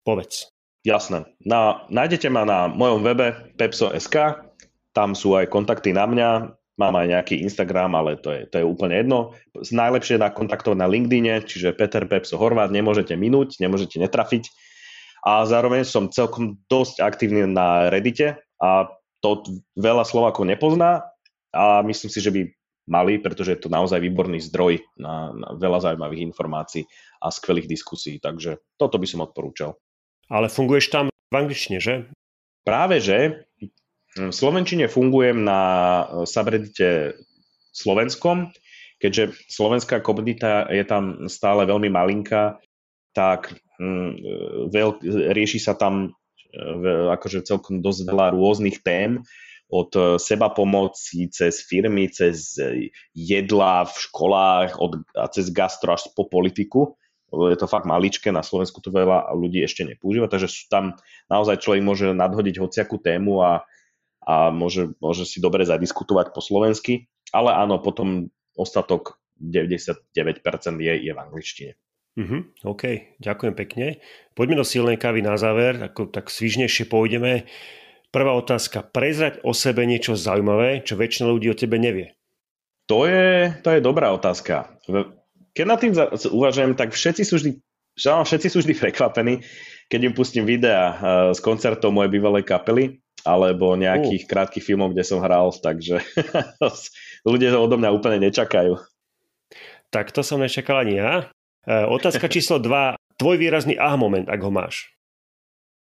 Povedz. 0.08 0.47
Jasné. 0.88 1.27
Na, 1.43 1.84
nájdete 1.91 2.31
ma 2.31 2.47
na 2.47 2.71
mojom 2.71 3.03
webe 3.03 3.36
pepso.sk, 3.60 4.47
tam 4.95 5.12
sú 5.12 5.36
aj 5.36 5.51
kontakty 5.51 5.91
na 5.91 6.08
mňa. 6.08 6.29
mám 6.75 6.95
aj 6.95 7.08
nejaký 7.08 7.36
Instagram, 7.43 7.95
ale 7.95 8.19
to 8.19 8.31
je, 8.31 8.47
to 8.47 8.60
je 8.60 8.65
úplne 8.67 8.95
jedno. 8.95 9.36
Najlepšie 9.55 10.19
na 10.19 10.31
kontaktovať 10.31 10.77
na 10.79 10.88
LinkedIne, 10.88 11.43
čiže 11.43 11.75
Peter 11.75 12.03
Pepso 12.08 12.36
Horvát, 12.36 12.71
nemôžete 12.71 13.15
minúť, 13.15 13.60
nemôžete 13.60 13.99
netrafiť. 13.99 14.51
A 15.25 15.41
zároveň 15.49 15.81
som 15.83 16.13
celkom 16.13 16.61
dosť 16.69 17.01
aktívny 17.01 17.49
na 17.49 17.89
Reddite 17.89 18.38
a 18.61 18.88
to 19.25 19.41
veľa 19.73 20.05
Slovákov 20.05 20.45
nepozná 20.45 21.01
a 21.49 21.81
myslím 21.81 22.09
si, 22.13 22.19
že 22.21 22.29
by 22.29 22.41
mali, 22.85 23.17
pretože 23.17 23.57
je 23.57 23.59
to 23.65 23.73
naozaj 23.73 23.97
výborný 23.97 24.38
zdroj 24.38 24.77
na, 25.01 25.33
na 25.33 25.57
veľa 25.57 25.89
zaujímavých 25.89 26.29
informácií 26.29 26.85
a 27.17 27.33
skvelých 27.33 27.65
diskusí, 27.65 28.21
takže 28.21 28.61
toto 28.77 29.01
by 29.01 29.07
som 29.09 29.25
odporúčal. 29.25 29.73
Ale 30.29 30.45
funguješ 30.49 30.93
tam 30.93 31.09
v 31.09 31.35
angličtine, 31.35 31.81
že? 31.81 32.05
Práve, 32.61 33.01
že 33.01 33.49
v 34.13 34.33
Slovenčine 34.33 34.85
fungujem 34.85 35.41
na 35.41 35.61
subreddite 36.25 37.17
slovenskom, 37.73 38.53
keďže 39.01 39.35
slovenská 39.49 39.99
komunita 40.05 40.69
je 40.71 40.85
tam 40.85 41.27
stále 41.27 41.67
veľmi 41.67 41.89
malinká, 41.91 42.61
tak 43.15 43.56
mm, 43.80 44.12
veľ, 44.69 44.89
rieši 45.32 45.60
sa 45.63 45.73
tam 45.73 46.12
e, 46.51 46.91
akože 47.15 47.47
celkom 47.47 47.80
dosť 47.80 48.01
veľa 48.04 48.36
rôznych 48.36 48.84
tém, 48.84 49.23
od 49.71 49.89
e, 49.95 50.19
seba 50.19 50.51
pomoci 50.51 51.32
cez 51.32 51.63
firmy, 51.63 52.12
cez 52.12 52.60
jedlá 53.15 53.88
v 53.88 53.95
školách 53.95 54.78
od, 54.78 55.01
a 55.15 55.32
cez 55.32 55.47
gastro 55.49 55.95
až 55.95 56.12
po 56.12 56.28
politiku. 56.28 56.99
Je 57.32 57.58
to 57.58 57.65
fakt 57.65 57.89
maličké, 57.89 58.30
na 58.30 58.45
Slovensku 58.45 58.84
to 58.84 58.93
veľa 58.93 59.34
ľudí 59.34 59.63
ešte 59.63 59.88
nepoužíva, 59.88 60.30
takže 60.30 60.51
sú 60.51 60.67
tam 60.69 60.95
naozaj 61.32 61.63
človek 61.63 61.82
môže 61.82 62.08
nadhodiť 62.13 62.62
hociakú 62.62 63.01
tému 63.01 63.41
a 63.41 63.65
a 64.25 64.49
môže, 64.49 64.97
môže 64.97 65.23
si 65.30 65.38
dobre 65.38 65.63
zadiskutovať 65.63 66.34
po 66.34 66.41
slovensky, 66.41 67.06
ale 67.30 67.54
áno, 67.54 67.78
potom 67.78 68.34
ostatok 68.58 69.21
99% 69.38 70.01
je, 70.82 70.93
je 71.06 71.12
v 71.13 71.19
angličtine. 71.21 71.71
Uh-huh, 72.15 72.47
OK, 72.63 73.15
ďakujem 73.19 73.54
pekne. 73.60 73.99
Poďme 74.39 74.63
do 74.63 74.65
silnej 74.67 74.95
kávy 74.95 75.19
na 75.19 75.36
záver, 75.36 75.75
ako 75.84 76.08
tak 76.08 76.32
svižnejšie 76.32 76.88
pôjdeme. 76.88 77.43
Prvá 78.15 78.32
otázka, 78.32 78.88
prezrať 78.88 79.43
o 79.43 79.51
sebe 79.51 79.84
niečo 79.84 80.15
zaujímavé, 80.15 80.88
čo 80.88 80.95
väčšina 80.95 81.28
ľudí 81.28 81.51
o 81.51 81.60
tebe 81.60 81.75
nevie. 81.75 82.15
To 82.88 83.04
je, 83.04 83.51
to 83.60 83.69
je 83.75 83.84
dobrá 83.84 84.15
otázka. 84.15 84.80
Keď 85.51 85.65
nad 85.67 85.80
tým 85.84 85.91
uvažujem, 86.32 86.80
tak 86.80 86.95
všetci 86.95 87.23
sú 87.28 87.36
vždy, 87.36 87.51
všetci 87.99 88.47
sú 88.47 88.63
vždy 88.63 88.73
prekvapení, 88.80 89.43
keď 89.91 89.99
im 90.08 90.13
pustím 90.15 90.47
videa 90.47 90.86
eh, 90.88 90.95
z 91.36 91.39
koncertov 91.43 91.91
mojej 91.91 92.15
bývalej 92.15 92.47
kapely 92.47 93.04
alebo 93.25 93.73
nejakých 93.73 94.23
uh. 94.23 94.30
krátkých 94.30 94.63
filmov, 94.63 94.93
kde 94.93 95.04
som 95.04 95.19
hral, 95.19 95.49
takže 95.51 95.99
ľudia 97.28 97.58
odo 97.58 97.75
mňa 97.75 97.89
úplne 97.89 98.21
nečakajú. 98.23 98.78
Tak 99.89 100.13
to 100.13 100.21
som 100.21 100.39
nečakal 100.39 100.86
ani 100.86 101.01
ja. 101.01 101.35
E, 101.65 101.86
otázka 101.86 102.30
číslo 102.30 102.62
2. 102.62 102.95
Tvoj 103.17 103.36
výrazný 103.41 103.75
aha 103.75 103.97
moment, 103.97 104.28
ak 104.30 104.41
ho 104.41 104.51
máš. 104.51 104.91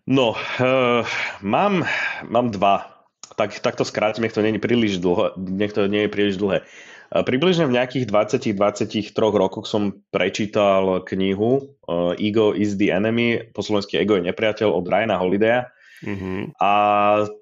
No, 0.09 0.35
uh, 0.35 1.07
mám, 1.45 1.87
mám 2.27 2.51
dva. 2.51 3.07
Tak, 3.37 3.61
tak 3.63 3.77
to 3.79 3.85
skrátim, 3.87 4.27
nech 4.27 4.35
to 4.35 4.43
nie 4.43 4.57
je 4.57 4.65
príliš 4.65 4.99
dlho, 4.99 5.37
nech 5.39 5.71
to 5.71 5.87
nie 5.87 6.09
je 6.09 6.11
príliš 6.11 6.41
dlhé. 6.41 6.65
Uh, 7.13 7.23
približne 7.23 7.69
v 7.69 7.77
nejakých 7.77 8.09
20-23 8.09 9.13
rokoch 9.15 9.69
som 9.69 10.03
prečítal 10.11 11.05
knihu 11.05 11.77
Ego 12.19 12.57
is 12.57 12.81
the 12.81 12.91
enemy, 12.91 13.45
po 13.53 13.63
slovensky 13.63 14.01
Ego 14.01 14.19
je 14.19 14.27
nepriateľ 14.27 14.73
od 14.73 14.89
Ryana 14.89 15.21
Holidaya 15.21 15.71
Mm-hmm. 16.01 16.57
A 16.57 16.73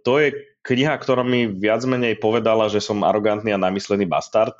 to 0.03 0.19
je 0.19 0.35
kniha, 0.67 0.95
ktorá 0.99 1.23
mi 1.23 1.47
viac 1.47 1.83
menej 1.87 2.19
povedala, 2.19 2.67
že 2.67 2.83
som 2.83 3.07
arogantný 3.07 3.55
a 3.55 3.63
namyslený 3.63 4.05
bastard. 4.05 4.55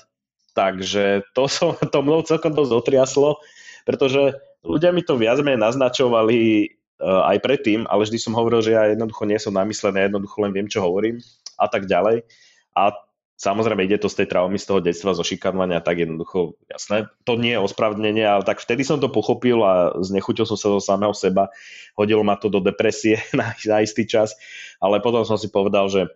Takže 0.55 1.27
to, 1.35 1.51
som, 1.51 1.75
to 1.93 1.99
mnou 2.03 2.23
celkom 2.23 2.55
dosť 2.55 2.73
otriaslo, 2.75 3.43
pretože 3.89 4.37
ľudia 4.61 4.93
mi 4.93 5.01
to 5.01 5.17
viac 5.17 5.41
menej 5.41 5.65
naznačovali 5.65 6.69
uh, 7.01 7.33
aj 7.33 7.41
predtým, 7.41 7.89
ale 7.89 8.05
vždy 8.05 8.21
som 8.21 8.37
hovoril, 8.37 8.61
že 8.61 8.77
ja 8.77 8.85
jednoducho 8.93 9.25
nie 9.25 9.41
som 9.41 9.57
namyslený, 9.57 10.13
jednoducho 10.13 10.37
len 10.45 10.53
viem, 10.53 10.69
čo 10.69 10.85
hovorím 10.85 11.25
a 11.57 11.67
tak 11.73 11.89
ďalej. 11.89 12.29
A 12.77 12.93
Samozrejme, 13.39 13.87
ide 13.87 14.03
to 14.03 14.11
z 14.11 14.19
tej 14.19 14.35
traumy, 14.35 14.59
z 14.59 14.67
toho 14.67 14.83
detstva, 14.83 15.15
zo 15.15 15.23
šikanovania, 15.23 15.79
tak 15.79 16.03
jednoducho, 16.03 16.59
jasné, 16.67 17.07
to 17.23 17.39
nie 17.39 17.55
je 17.55 17.63
ospravedlnenie, 17.63 18.27
ale 18.27 18.43
tak 18.43 18.59
vtedy 18.59 18.83
som 18.83 18.99
to 18.99 19.15
pochopil 19.15 19.63
a 19.63 19.95
znechutil 20.03 20.43
som 20.43 20.59
sa 20.59 20.75
do 20.75 20.83
samého 20.83 21.15
seba, 21.15 21.47
hodilo 21.95 22.27
ma 22.27 22.35
to 22.35 22.51
do 22.51 22.59
depresie 22.59 23.23
na, 23.39 23.55
na 23.55 23.79
istý 23.79 24.11
čas, 24.11 24.35
ale 24.83 24.99
potom 24.99 25.23
som 25.23 25.39
si 25.39 25.55
povedal, 25.55 25.87
že 25.87 26.11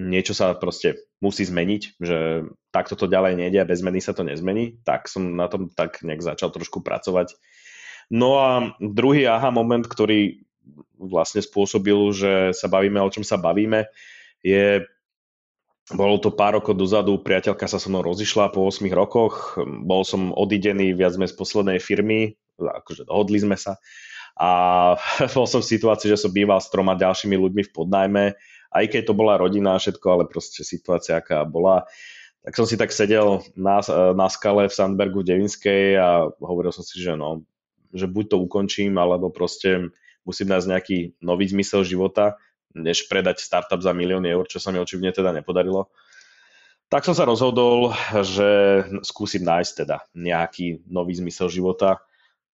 niečo 0.00 0.32
sa 0.32 0.56
proste 0.56 0.96
musí 1.20 1.44
zmeniť, 1.44 1.82
že 2.00 2.48
takto 2.72 2.96
to 2.96 3.04
ďalej 3.10 3.36
nejde 3.36 3.58
a 3.60 3.68
bez 3.68 3.84
zmeny 3.84 4.00
sa 4.00 4.16
to 4.16 4.24
nezmení, 4.24 4.80
tak 4.88 5.06
som 5.12 5.36
na 5.36 5.46
tom 5.52 5.68
tak 5.68 6.00
nejak 6.00 6.24
začal 6.24 6.48
trošku 6.48 6.80
pracovať. 6.80 7.36
No 8.08 8.40
a 8.40 8.48
druhý 8.80 9.28
aha 9.28 9.52
moment, 9.52 9.84
ktorý 9.84 10.40
vlastne 10.96 11.44
spôsobil, 11.44 11.96
že 12.16 12.32
sa 12.56 12.66
bavíme, 12.66 12.98
o 12.98 13.12
čom 13.12 13.22
sa 13.22 13.36
bavíme, 13.36 13.86
je 14.40 14.82
bolo 15.90 16.22
to 16.22 16.30
pár 16.30 16.62
rokov 16.62 16.78
dozadu, 16.78 17.18
priateľka 17.18 17.66
sa 17.66 17.82
so 17.82 17.90
mnou 17.90 18.06
rozišla 18.06 18.54
po 18.54 18.62
8 18.62 18.86
rokoch, 18.94 19.58
bol 19.82 20.06
som 20.06 20.30
odidený 20.30 20.94
viac 20.94 21.18
z 21.18 21.34
poslednej 21.34 21.82
firmy, 21.82 22.38
akože 22.62 23.10
dohodli 23.10 23.42
sme 23.42 23.58
sa 23.58 23.76
a 24.38 24.50
bol 25.36 25.44
som 25.50 25.60
v 25.60 25.70
situácii, 25.70 26.14
že 26.14 26.20
som 26.20 26.30
býval 26.30 26.62
s 26.62 26.70
troma 26.70 26.94
ďalšími 26.94 27.34
ľuďmi 27.34 27.62
v 27.66 27.70
podnajme, 27.74 28.24
aj 28.70 28.84
keď 28.90 29.02
to 29.10 29.14
bola 29.18 29.38
rodina 29.38 29.74
a 29.76 29.82
všetko, 29.82 30.06
ale 30.06 30.24
proste 30.30 30.62
situácia, 30.62 31.18
aká 31.18 31.42
bola. 31.42 31.86
Tak 32.46 32.56
som 32.56 32.64
si 32.64 32.78
tak 32.80 32.94
sedel 32.94 33.44
na, 33.52 33.84
na 34.16 34.28
skale 34.32 34.70
v 34.70 34.76
Sandbergu 34.76 35.20
v 35.20 35.28
Devinskej 35.28 35.98
a 36.00 36.30
hovoril 36.40 36.72
som 36.72 36.86
si, 36.86 37.02
že 37.02 37.12
no, 37.18 37.44
že 37.92 38.06
buď 38.06 38.32
to 38.32 38.36
ukončím, 38.40 38.96
alebo 38.96 39.28
proste 39.28 39.90
musím 40.24 40.48
nájsť 40.54 40.70
nejaký 40.70 40.98
nový 41.20 41.50
zmysel 41.50 41.84
života 41.84 42.38
než 42.70 43.10
predať 43.10 43.42
startup 43.42 43.82
za 43.82 43.90
milióny 43.90 44.30
eur, 44.30 44.46
čo 44.46 44.62
sa 44.62 44.70
mi 44.70 44.78
očividne 44.78 45.10
teda 45.10 45.34
nepodarilo. 45.34 45.90
Tak 46.90 47.06
som 47.06 47.14
sa 47.14 47.26
rozhodol, 47.26 47.94
že 48.22 48.82
skúsim 49.06 49.46
nájsť 49.46 49.72
teda 49.86 50.06
nejaký 50.14 50.86
nový 50.90 51.18
zmysel 51.18 51.50
života 51.50 52.02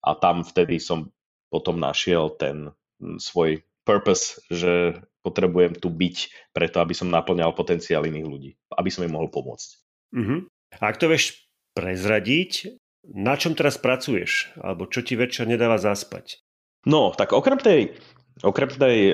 a 0.01 0.13
tam 0.17 0.45
vtedy 0.45 0.81
som 0.81 1.09
potom 1.49 1.81
našiel 1.81 2.33
ten 2.37 2.73
svoj 3.21 3.65
purpose, 3.85 4.41
že 4.53 5.01
potrebujem 5.27 5.75
tu 5.75 5.91
byť 5.91 6.17
preto, 6.55 6.79
aby 6.79 6.95
som 6.95 7.11
naplňal 7.11 7.59
potenciál 7.59 8.07
iných 8.07 8.27
ľudí, 8.31 8.51
aby 8.79 8.91
som 8.95 9.03
im 9.03 9.11
mohol 9.11 9.27
pomôcť. 9.27 9.69
Uh-huh. 10.15 10.47
A 10.79 10.83
ak 10.87 11.03
to 11.03 11.11
vieš 11.11 11.51
prezradiť, 11.75 12.79
na 13.11 13.35
čom 13.35 13.59
teraz 13.59 13.75
pracuješ? 13.83 14.55
Alebo 14.63 14.87
čo 14.87 15.03
ti 15.03 15.19
večer 15.19 15.51
nedáva 15.51 15.83
zaspať? 15.83 16.39
No, 16.87 17.11
tak 17.11 17.35
okrem 17.35 17.59
tej 17.59 17.99
Okrem 18.45 18.69
tej 18.69 18.99
e, 19.09 19.13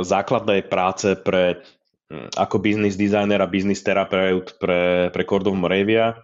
základnej 0.00 0.64
práce 0.64 1.12
pre 1.20 1.60
ako 2.36 2.60
biznis 2.60 2.96
designer 2.96 3.40
a 3.40 3.48
biznis 3.48 3.84
terapeut 3.84 4.56
pre, 4.60 5.12
pre 5.12 5.22
Cordov 5.24 5.56
Moravia 5.56 6.16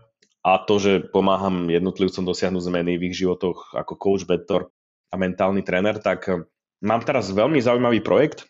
a 0.45 0.61
to, 0.65 0.81
že 0.81 1.09
pomáham 1.13 1.69
jednotlivcom 1.69 2.25
dosiahnuť 2.29 2.63
zmeny 2.73 2.97
v 2.97 3.13
ich 3.13 3.21
životoch 3.21 3.77
ako 3.77 3.97
coach, 4.01 4.25
mentor 4.29 4.73
a 5.13 5.17
mentálny 5.17 5.61
tréner, 5.61 6.01
tak 6.01 6.29
e, 6.29 6.49
mám 6.81 7.05
teraz 7.05 7.29
veľmi 7.29 7.61
zaujímavý 7.61 8.01
projekt. 8.01 8.49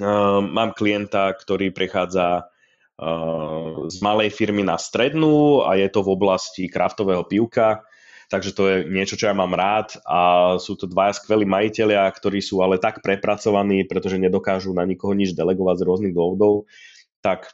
Uh, 0.00 0.40
mám 0.40 0.72
klienta, 0.72 1.36
ktorý 1.36 1.76
prechádza 1.76 2.48
uh, 2.96 3.86
z 3.92 3.96
malej 4.00 4.32
firmy 4.32 4.64
na 4.64 4.80
strednú 4.80 5.60
a 5.68 5.76
je 5.76 5.92
to 5.92 6.00
v 6.00 6.12
oblasti 6.16 6.72
kraftového 6.72 7.28
pivka 7.28 7.84
takže 8.30 8.54
to 8.54 8.62
je 8.70 8.76
niečo, 8.86 9.18
čo 9.18 9.26
ja 9.26 9.34
mám 9.34 9.52
rád 9.52 9.98
a 10.06 10.54
sú 10.62 10.78
to 10.78 10.86
dvaja 10.86 11.18
skvelí 11.18 11.42
majiteľia, 11.44 12.06
ktorí 12.06 12.38
sú 12.38 12.62
ale 12.62 12.78
tak 12.78 13.02
prepracovaní, 13.02 13.82
pretože 13.84 14.22
nedokážu 14.22 14.70
na 14.70 14.86
nikoho 14.86 15.12
nič 15.12 15.34
delegovať 15.34 15.82
z 15.82 15.86
rôznych 15.90 16.14
dôvodov, 16.14 16.70
tak 17.18 17.50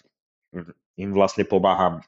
im 1.00 1.10
vlastne 1.16 1.48
pomáham 1.48 2.04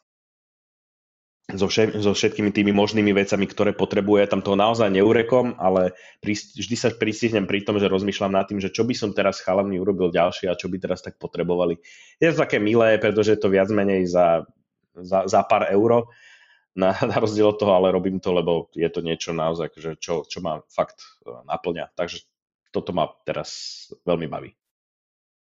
so, 1.48 1.64
všet, 1.64 1.96
so 2.04 2.12
všetkými 2.12 2.52
tými 2.52 2.76
možnými 2.76 3.16
vecami, 3.16 3.48
ktoré 3.48 3.72
potrebuje. 3.72 4.28
Tam 4.28 4.44
toho 4.44 4.52
naozaj 4.52 4.92
neurekom, 4.92 5.56
ale 5.56 5.96
pri, 6.20 6.36
vždy 6.36 6.76
sa 6.76 6.92
pristihnem 6.92 7.48
pri 7.48 7.64
tom, 7.64 7.80
že 7.80 7.88
rozmýšľam 7.88 8.36
nad 8.36 8.44
tým, 8.44 8.60
že 8.60 8.68
čo 8.68 8.84
by 8.84 8.92
som 8.92 9.16
teraz 9.16 9.40
chalami 9.40 9.80
urobil 9.80 10.12
ďalšie 10.12 10.52
a 10.52 10.58
čo 10.58 10.68
by 10.68 10.76
teraz 10.76 11.00
tak 11.00 11.16
potrebovali. 11.16 11.80
Je 12.20 12.28
to 12.28 12.44
také 12.44 12.60
milé, 12.60 13.00
pretože 13.00 13.32
je 13.32 13.40
to 13.40 13.48
viac 13.48 13.72
menej 13.72 14.04
za, 14.04 14.44
za, 14.92 15.24
za 15.24 15.40
pár 15.48 15.72
euro, 15.72 16.12
na, 16.76 16.92
na 17.10 17.16
rozdiel 17.16 17.48
od 17.48 17.56
toho, 17.56 17.72
ale 17.72 17.96
robím 17.96 18.20
to, 18.20 18.28
lebo 18.36 18.68
je 18.76 18.88
to 18.92 19.00
niečo 19.00 19.32
naozaj, 19.32 19.72
že 19.72 19.96
čo, 19.96 20.28
čo 20.28 20.44
ma 20.44 20.60
fakt 20.68 21.00
e, 21.24 21.32
naplňa. 21.48 21.96
Takže 21.96 22.28
toto 22.68 22.92
ma 22.92 23.08
teraz 23.24 23.88
veľmi 24.04 24.28
baví. 24.28 24.52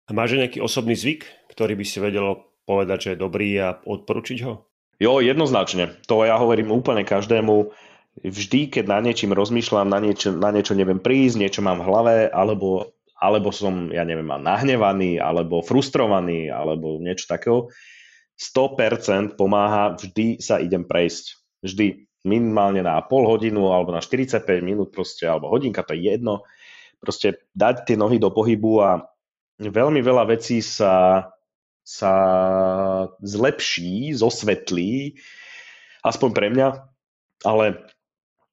A 0.09 0.13
máš 0.13 0.37
nejaký 0.37 0.61
osobný 0.61 0.97
zvyk, 0.97 1.49
ktorý 1.53 1.77
by 1.77 1.85
si 1.85 2.01
vedel 2.01 2.45
povedať, 2.69 2.99
že 3.01 3.11
je 3.17 3.23
dobrý 3.25 3.49
a 3.57 3.81
odporučiť 3.81 4.39
ho? 4.45 4.68
Jo, 4.99 5.23
jednoznačne. 5.23 5.95
To 6.11 6.27
ja 6.27 6.35
hovorím 6.35 6.75
úplne 6.75 7.07
každému. 7.07 7.71
Vždy, 8.19 8.67
keď 8.67 8.85
na 8.91 8.99
niečím 8.99 9.31
rozmýšľam, 9.31 9.87
na 9.87 10.03
niečo, 10.03 10.35
na 10.35 10.51
niečo 10.51 10.75
neviem 10.75 10.99
prísť, 10.99 11.39
niečo 11.39 11.61
mám 11.63 11.79
v 11.79 11.87
hlave, 11.87 12.17
alebo, 12.35 12.99
alebo 13.15 13.55
som, 13.55 13.95
ja 13.95 14.03
neviem, 14.03 14.27
nahnevaný, 14.27 15.23
alebo 15.23 15.63
frustrovaný, 15.63 16.51
alebo 16.51 16.99
niečo 16.99 17.31
takého, 17.31 17.71
100% 18.39 19.39
pomáha, 19.39 19.95
vždy 19.95 20.43
sa 20.43 20.59
idem 20.59 20.83
prejsť. 20.83 21.39
Vždy 21.63 22.07
minimálne 22.27 22.83
na 22.83 22.99
pol 23.03 23.27
hodinu 23.27 23.71
alebo 23.71 23.95
na 23.95 24.03
45 24.03 24.43
minút 24.63 24.91
proste, 24.91 25.27
alebo 25.27 25.51
hodinka, 25.51 25.87
to 25.87 25.95
je 25.95 26.11
jedno. 26.15 26.43
Proste 26.99 27.47
dať 27.55 27.87
tie 27.87 27.97
nohy 27.99 28.19
do 28.19 28.35
pohybu 28.35 28.73
a 28.83 28.91
veľmi 29.63 30.03
veľa 30.03 30.35
vecí 30.35 30.59
sa, 30.59 31.27
sa 31.87 32.13
zlepší, 33.23 34.13
zosvetlí, 34.13 35.17
aspoň 36.05 36.31
pre 36.33 36.49
mňa, 36.53 36.69
ale 37.47 37.89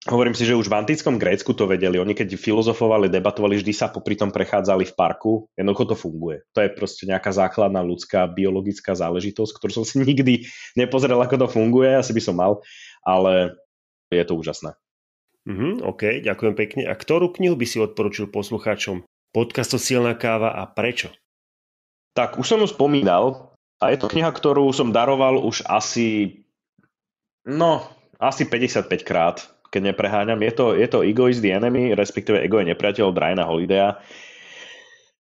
Hovorím 0.05 0.37
si, 0.37 0.45
že 0.45 0.53
už 0.53 0.69
v 0.69 0.77
antickom 0.77 1.17
Grécku 1.17 1.49
to 1.57 1.65
vedeli. 1.65 1.97
Oni 1.97 2.13
keď 2.13 2.37
filozofovali, 2.37 3.09
debatovali, 3.09 3.57
vždy 3.57 3.73
sa 3.73 3.89
popri 3.89 4.13
tom 4.13 4.29
prechádzali 4.29 4.85
v 4.85 4.93
parku. 4.93 5.49
Jednoducho 5.57 5.89
to 5.89 5.95
funguje. 5.97 6.45
To 6.53 6.61
je 6.61 6.69
proste 6.69 7.09
nejaká 7.09 7.33
základná 7.33 7.81
ľudská 7.81 8.29
biologická 8.29 8.93
záležitosť, 8.93 9.57
ktorú 9.57 9.81
som 9.81 9.85
si 9.85 9.97
nikdy 10.05 10.45
nepozrel, 10.77 11.17
ako 11.17 11.41
to 11.41 11.47
funguje. 11.49 11.97
Asi 11.97 12.13
by 12.13 12.21
som 12.21 12.37
mal, 12.37 12.61
ale 13.01 13.57
je 14.13 14.21
to 14.21 14.37
úžasné. 14.37 14.77
Mm-hmm, 15.49 15.81
OK, 15.81 16.21
ďakujem 16.21 16.53
pekne. 16.53 16.83
A 16.85 16.93
ktorú 16.93 17.33
knihu 17.33 17.57
by 17.57 17.65
si 17.65 17.81
odporučil 17.81 18.29
poslucháčom? 18.29 19.01
Podcastu 19.33 19.81
Silná 19.81 20.13
káva 20.13 20.53
a 20.53 20.69
prečo? 20.69 21.09
Tak, 22.13 22.37
už 22.37 22.45
som 22.45 22.61
ju 22.61 22.69
spomínal 22.69 23.54
a 23.81 23.91
je 23.91 23.97
to 23.99 24.07
kniha, 24.07 24.31
ktorú 24.31 24.71
som 24.71 24.95
daroval 24.95 25.43
už 25.43 25.67
asi 25.67 26.41
no, 27.43 27.83
asi 28.17 28.47
55 28.47 29.03
krát 29.03 29.55
keď 29.75 29.91
nepreháňam. 29.91 30.39
Je 30.39 30.53
to, 30.55 30.71
je 30.71 30.87
to 30.87 31.03
Ego 31.03 31.27
is 31.27 31.43
the 31.43 31.51
enemy, 31.51 31.91
respektíve 31.91 32.39
Ego 32.39 32.63
je 32.63 32.71
nepriateľ 32.71 33.11
Briana 33.11 33.43
Holidaya. 33.43 33.99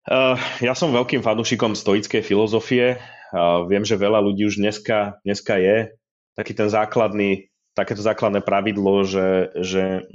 Uh, 0.05 0.37
ja 0.61 0.77
som 0.77 0.93
veľkým 0.93 1.25
fanúšikom 1.25 1.73
stoickej 1.73 2.21
filozofie. 2.21 3.01
Uh, 3.33 3.65
viem, 3.65 3.81
že 3.81 3.97
veľa 3.97 4.21
ľudí 4.21 4.45
už 4.45 4.61
dneska, 4.61 5.17
dneska 5.25 5.57
je 5.57 5.97
taký 6.37 6.53
ten 6.53 6.69
základný, 6.69 7.49
takéto 7.73 8.05
základné 8.05 8.45
pravidlo, 8.45 9.01
že, 9.01 9.49
že 9.65 10.05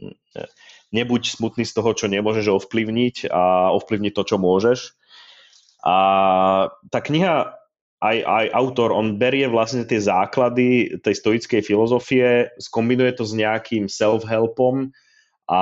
nebuď 0.95 1.35
smutný 1.35 1.67
z 1.67 1.75
toho, 1.75 1.91
čo 1.91 2.07
nemôžeš 2.07 2.55
ovplyvniť 2.55 3.35
a 3.35 3.75
ovplyvniť 3.75 4.13
to, 4.15 4.23
čo 4.23 4.37
môžeš. 4.39 4.95
A 5.83 5.97
tá 6.87 6.99
kniha 7.03 7.59
aj, 8.01 8.17
aj 8.25 8.47
autor, 8.57 8.97
on 8.97 9.21
berie 9.21 9.45
vlastne 9.45 9.85
tie 9.85 10.01
základy 10.01 10.97
tej 11.05 11.15
stoickej 11.21 11.61
filozofie, 11.61 12.49
skombinuje 12.57 13.13
to 13.13 13.29
s 13.29 13.37
nejakým 13.37 13.93
self-helpom 13.93 14.89
a 15.45 15.61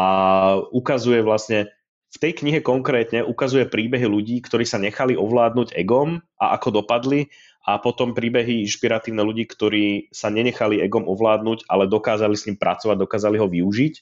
ukazuje 0.70 1.18
vlastne, 1.26 1.66
v 2.08 2.16
tej 2.16 2.40
knihe 2.40 2.64
konkrétne 2.64 3.20
ukazuje 3.20 3.68
príbehy 3.68 4.08
ľudí, 4.08 4.40
ktorí 4.40 4.64
sa 4.64 4.80
nechali 4.80 5.12
ovládnuť 5.12 5.76
egom 5.76 6.24
a 6.40 6.56
ako 6.56 6.80
dopadli 6.80 7.28
a 7.68 7.76
potom 7.76 8.16
príbehy 8.16 8.64
inšpiratívne 8.64 9.20
ľudí, 9.20 9.44
ktorí 9.44 10.08
sa 10.08 10.32
nenechali 10.32 10.80
egom 10.80 11.04
ovládnuť, 11.04 11.68
ale 11.68 11.84
dokázali 11.84 12.32
s 12.32 12.48
ním 12.48 12.56
pracovať, 12.56 12.96
dokázali 12.96 13.36
ho 13.36 13.44
využiť. 13.44 13.94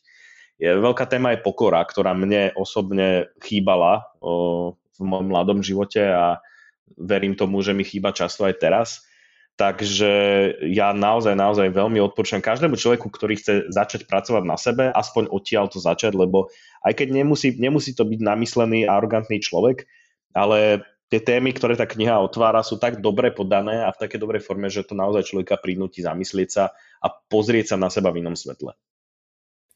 Je, 0.62 0.70
veľká 0.70 1.02
téma 1.10 1.34
je 1.34 1.42
pokora, 1.42 1.82
ktorá 1.82 2.14
mne 2.14 2.54
osobne 2.54 3.26
chýbala 3.42 4.06
o, 4.22 4.78
v 4.96 5.00
mojom 5.02 5.26
mladom 5.26 5.58
živote 5.66 6.00
a 6.06 6.38
verím 6.94 7.34
tomu, 7.34 7.58
že 7.60 7.74
mi 7.74 7.82
chýba 7.82 8.14
často 8.14 8.46
aj 8.46 8.54
teraz. 8.62 9.02
Takže 9.56 10.12
ja 10.68 10.92
naozaj, 10.92 11.32
naozaj 11.32 11.72
veľmi 11.72 11.96
odporúčam 12.04 12.44
každému 12.44 12.76
človeku, 12.76 13.08
ktorý 13.08 13.40
chce 13.40 13.72
začať 13.72 14.04
pracovať 14.04 14.44
na 14.44 14.60
sebe, 14.60 14.92
aspoň 14.92 15.32
odtiaľ 15.32 15.72
to 15.72 15.80
začať, 15.80 16.12
lebo 16.12 16.52
aj 16.84 16.92
keď 16.92 17.24
nemusí, 17.24 17.56
nemusí 17.56 17.96
to 17.96 18.04
byť 18.04 18.20
namyslený 18.20 18.84
a 18.84 19.00
arrogantný 19.00 19.40
človek, 19.40 19.88
ale 20.36 20.84
tie 21.08 21.24
témy, 21.24 21.56
ktoré 21.56 21.72
tá 21.72 21.88
kniha 21.88 22.20
otvára, 22.20 22.60
sú 22.60 22.76
tak 22.76 23.00
dobre 23.00 23.32
podané 23.32 23.80
a 23.80 23.96
v 23.96 24.00
takej 24.04 24.20
dobrej 24.20 24.44
forme, 24.44 24.68
že 24.68 24.84
to 24.84 24.92
naozaj 24.92 25.24
človeka 25.24 25.56
prinúti 25.56 26.04
zamyslieť 26.04 26.48
sa 26.52 26.76
a 27.00 27.06
pozrieť 27.08 27.72
sa 27.72 27.76
na 27.80 27.88
seba 27.88 28.12
v 28.12 28.20
inom 28.20 28.36
svetle. 28.36 28.76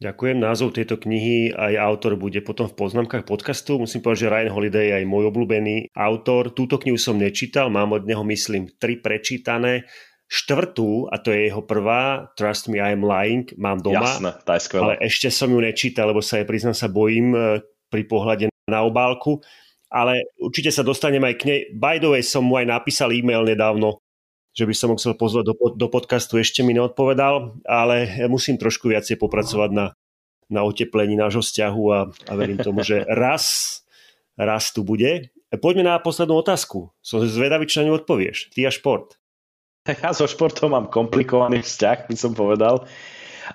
Ďakujem. 0.01 0.41
Názov 0.41 0.73
tejto 0.73 0.97
knihy 0.97 1.53
aj 1.53 1.77
autor 1.77 2.17
bude 2.17 2.41
potom 2.41 2.65
v 2.65 2.73
poznámkach 2.73 3.29
podcastu. 3.29 3.77
Musím 3.77 4.01
povedať, 4.01 4.25
že 4.25 4.33
Ryan 4.33 4.53
Holiday 4.57 4.87
je 4.89 4.95
aj 4.97 5.05
môj 5.05 5.29
obľúbený 5.29 5.93
autor. 5.93 6.57
Túto 6.57 6.81
knihu 6.81 6.97
som 6.97 7.21
nečítal, 7.21 7.69
mám 7.69 7.93
od 7.93 8.09
neho 8.09 8.25
myslím 8.25 8.73
tri 8.81 8.97
prečítané. 8.97 9.85
Štvrtú, 10.25 11.05
a 11.13 11.21
to 11.21 11.37
je 11.37 11.53
jeho 11.53 11.61
prvá, 11.69 12.33
Trust 12.33 12.73
Me, 12.73 12.81
I 12.81 12.97
am 12.97 13.05
Lying, 13.05 13.53
mám 13.61 13.83
doma. 13.83 14.09
Jasné, 14.09 14.31
tá 14.47 14.57
je 14.57 14.63
skvelá. 14.63 14.95
Ale 14.95 14.95
ešte 15.05 15.29
som 15.29 15.53
ju 15.53 15.61
nečítal, 15.61 16.09
lebo 16.09 16.25
sa 16.25 16.41
jej 16.41 16.47
priznám 16.49 16.73
sa 16.73 16.89
bojím 16.89 17.35
e, 17.35 17.61
pri 17.91 18.03
pohľade 18.09 18.47
na 18.71 18.81
obálku. 18.87 19.43
Ale 19.91 20.23
určite 20.39 20.73
sa 20.73 20.87
dostanem 20.87 21.21
aj 21.27 21.35
k 21.35 21.43
nej. 21.45 21.61
By 21.77 22.01
the 22.01 22.09
way, 22.15 22.23
som 22.25 22.47
mu 22.47 22.57
aj 22.57 22.73
napísal 22.73 23.11
e-mail 23.11 23.43
nedávno, 23.43 24.01
že 24.51 24.65
by 24.67 24.75
som 24.75 24.91
ho 24.91 24.99
chcel 24.99 25.15
pozvať 25.15 25.51
do, 25.51 25.55
do 25.55 25.89
podcastu, 25.89 26.39
ešte 26.43 26.67
mi 26.67 26.75
neodpovedal, 26.75 27.63
ale 27.67 28.27
musím 28.27 28.59
trošku 28.59 28.91
viacej 28.91 29.17
popracovať 29.17 29.71
na, 29.71 29.87
na 30.51 30.67
oteplení 30.67 31.15
nášho 31.15 31.41
vzťahu 31.41 31.85
a, 31.95 31.99
a 32.11 32.33
verím 32.35 32.59
tomu, 32.59 32.83
že 32.83 33.07
raz, 33.23 33.79
raz 34.35 34.75
tu 34.75 34.83
bude. 34.83 35.31
Poďme 35.63 35.87
na 35.87 36.03
poslednú 36.03 36.43
otázku. 36.43 36.91
Som 37.03 37.27
zvedavý, 37.27 37.67
čo 37.67 37.83
na 37.83 37.91
ňu 37.91 38.03
odpovieš. 38.03 38.55
Ty 38.55 38.69
a 38.69 38.73
šport. 38.75 39.17
Ja 40.05 40.13
so 40.13 40.29
športom 40.29 40.77
mám 40.77 40.93
komplikovaný 40.93 41.65
vzťah, 41.65 42.07
by 42.07 42.17
som 42.19 42.37
povedal. 42.37 42.85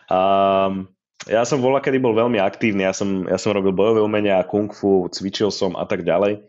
Um, 0.09 0.89
ja 1.29 1.45
som 1.45 1.61
bola, 1.61 1.79
kedy 1.79 2.01
bol 2.01 2.17
veľmi 2.17 2.41
aktívny. 2.41 2.83
Ja 2.83 2.93
som, 2.97 3.29
ja 3.29 3.37
som 3.37 3.53
robil 3.53 3.71
bojové 3.71 4.01
umenia, 4.01 4.41
kung 4.43 4.73
fu, 4.73 5.05
cvičil 5.09 5.53
som 5.53 5.77
a 5.77 5.85
tak 5.85 6.01
ďalej. 6.01 6.43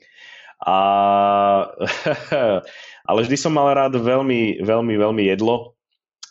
A 0.65 0.79
ale 3.07 3.23
vždy 3.23 3.37
som 3.39 3.55
mal 3.55 3.71
rád 3.73 3.97
veľmi, 3.97 4.61
veľmi, 4.61 4.95
veľmi 4.99 5.23
jedlo 5.31 5.77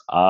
a 0.05 0.23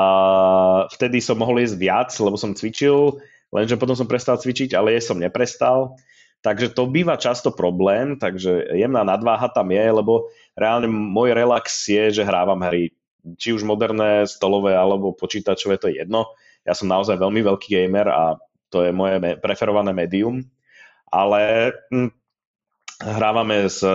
vtedy 0.87 1.19
som 1.19 1.35
mohol 1.35 1.59
jesť 1.59 1.75
viac, 1.75 2.09
lebo 2.15 2.39
som 2.39 2.55
cvičil, 2.55 3.19
lenže 3.51 3.75
potom 3.75 3.97
som 3.97 4.07
prestal 4.07 4.39
cvičiť, 4.39 4.71
ale 4.71 4.95
jesť 4.95 5.07
som 5.11 5.19
neprestal. 5.19 5.99
Takže 6.45 6.77
to 6.77 6.85
býva 6.85 7.17
často 7.17 7.49
problém, 7.49 8.21
takže 8.21 8.77
jemná 8.77 9.01
nadváha 9.01 9.49
tam 9.49 9.73
je, 9.73 9.81
lebo 9.81 10.29
reálne 10.53 10.85
môj 10.85 11.33
relax 11.33 11.89
je, 11.89 12.21
že 12.21 12.27
hrávam 12.27 12.61
hry. 12.61 12.93
Či 13.41 13.57
už 13.57 13.65
moderné, 13.65 14.29
stolové 14.29 14.77
alebo 14.77 15.17
počítačové, 15.17 15.81
to 15.81 15.89
je 15.89 16.05
jedno. 16.05 16.29
Ja 16.61 16.77
som 16.77 16.85
naozaj 16.85 17.17
veľmi 17.17 17.41
veľký 17.41 17.67
gamer 17.73 18.07
a 18.13 18.37
to 18.69 18.85
je 18.85 18.93
moje 18.93 19.17
preferované 19.41 19.89
médium. 19.89 20.45
Ale 21.09 21.73
hm, 21.89 22.13
Hrávame 22.95 23.67
s 23.67 23.83
e, 23.83 23.91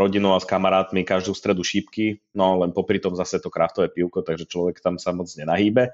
rodinou 0.00 0.32
a 0.32 0.40
s 0.40 0.48
kamarátmi 0.48 1.04
každú 1.04 1.36
stredu 1.36 1.60
šípky, 1.60 2.24
no 2.32 2.64
len 2.64 2.72
popri 2.72 2.96
tom 2.96 3.12
zase 3.12 3.36
to 3.36 3.52
kraftové 3.52 3.92
pivko, 3.92 4.24
takže 4.24 4.48
človek 4.48 4.80
tam 4.80 4.96
sa 4.96 5.12
moc 5.12 5.28
nenahýbe. 5.36 5.92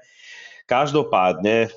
Každopádne, 0.63 1.67
e, 1.67 1.69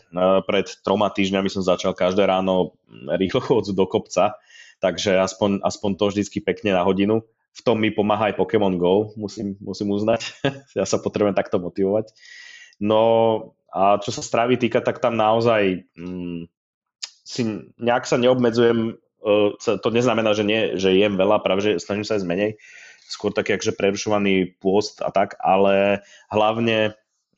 pred 0.46 0.66
troma 0.86 1.10
týždňami 1.10 1.50
som 1.50 1.66
začal 1.66 1.90
každé 1.90 2.22
ráno 2.22 2.78
rýchlo 3.18 3.42
chôdzu 3.42 3.74
do 3.74 3.82
kopca, 3.90 4.38
takže 4.78 5.18
aspoň, 5.18 5.58
aspoň 5.66 5.90
to 5.98 6.04
vždycky 6.06 6.38
pekne 6.38 6.70
na 6.70 6.86
hodinu. 6.86 7.26
V 7.50 7.60
tom 7.66 7.82
mi 7.82 7.90
pomáha 7.90 8.30
aj 8.30 8.38
Pokémon 8.38 8.70
Go, 8.78 9.10
musím, 9.18 9.58
musím 9.58 9.90
uznať. 9.90 10.38
ja 10.78 10.86
sa 10.86 11.02
potrebujem 11.02 11.34
takto 11.34 11.58
motivovať. 11.58 12.14
No 12.78 13.02
a 13.74 13.98
čo 13.98 14.14
sa 14.14 14.22
stravy 14.22 14.54
týka, 14.54 14.78
tak 14.78 15.02
tam 15.02 15.18
naozaj 15.18 15.82
mm, 15.98 16.46
si 17.26 17.42
nejak 17.74 18.06
sa 18.06 18.22
neobmedzujem 18.22 18.98
to 19.60 19.88
neznamená, 19.92 20.32
že, 20.32 20.44
nie, 20.44 20.80
že 20.80 20.96
jem 20.96 21.20
veľa, 21.20 21.44
práve 21.44 21.60
že 21.60 21.70
snažím 21.76 22.08
sa 22.08 22.16
aj 22.16 22.24
menej, 22.24 22.56
skôr 23.10 23.34
taký 23.34 23.58
akže 23.58 23.74
prerušovaný 23.74 24.56
pôst 24.62 25.02
a 25.02 25.10
tak, 25.10 25.34
ale 25.42 26.06
hlavne, 26.30 26.94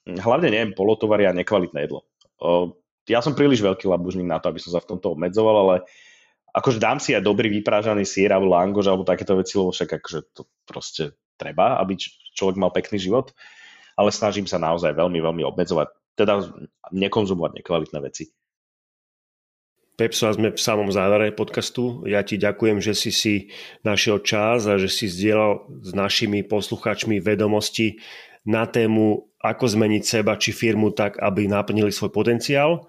hlavne 0.06 0.48
nejem 0.52 0.76
polotovary 0.76 1.26
a 1.26 1.34
nekvalitné 1.34 1.88
jedlo. 1.88 2.04
Ja 3.08 3.18
som 3.24 3.34
príliš 3.34 3.64
veľký 3.64 3.88
labužník 3.88 4.28
na 4.28 4.38
to, 4.38 4.52
aby 4.52 4.62
som 4.62 4.76
sa 4.76 4.84
v 4.84 4.94
tomto 4.94 5.16
obmedzoval, 5.18 5.56
ale 5.66 5.76
akože 6.52 6.78
dám 6.78 7.00
si 7.00 7.16
aj 7.16 7.24
dobrý 7.24 7.48
vyprážaný 7.48 8.04
sír 8.04 8.30
alebo 8.30 8.52
langož 8.52 8.86
alebo 8.86 9.08
takéto 9.08 9.34
veci, 9.34 9.56
lebo 9.56 9.72
však 9.72 9.98
akože 9.98 10.20
to 10.36 10.46
proste 10.68 11.16
treba, 11.40 11.80
aby 11.80 11.96
človek 12.36 12.60
mal 12.60 12.70
pekný 12.70 13.00
život, 13.00 13.32
ale 13.96 14.12
snažím 14.12 14.44
sa 14.44 14.60
naozaj 14.60 14.92
veľmi, 14.92 15.18
veľmi 15.18 15.42
obmedzovať, 15.48 15.88
teda 16.14 16.52
nekonzumovať 16.92 17.58
nekvalitné 17.58 17.98
veci. 18.04 18.28
Pepso 19.92 20.24
sme 20.32 20.56
v 20.56 20.60
samom 20.60 20.88
závere 20.88 21.36
podcastu. 21.36 22.00
Ja 22.08 22.24
ti 22.24 22.40
ďakujem, 22.40 22.80
že 22.80 22.96
si 22.96 23.12
si 23.12 23.34
našiel 23.84 24.24
čas 24.24 24.64
a 24.64 24.80
že 24.80 24.88
si 24.88 25.04
zdieľal 25.04 25.68
s 25.84 25.92
našimi 25.92 26.40
poslucháčmi 26.40 27.20
vedomosti 27.20 28.00
na 28.48 28.64
tému, 28.64 29.28
ako 29.36 29.64
zmeniť 29.68 30.02
seba 30.02 30.40
či 30.40 30.56
firmu 30.56 30.96
tak, 30.96 31.20
aby 31.20 31.44
naplnili 31.44 31.92
svoj 31.92 32.08
potenciál. 32.08 32.88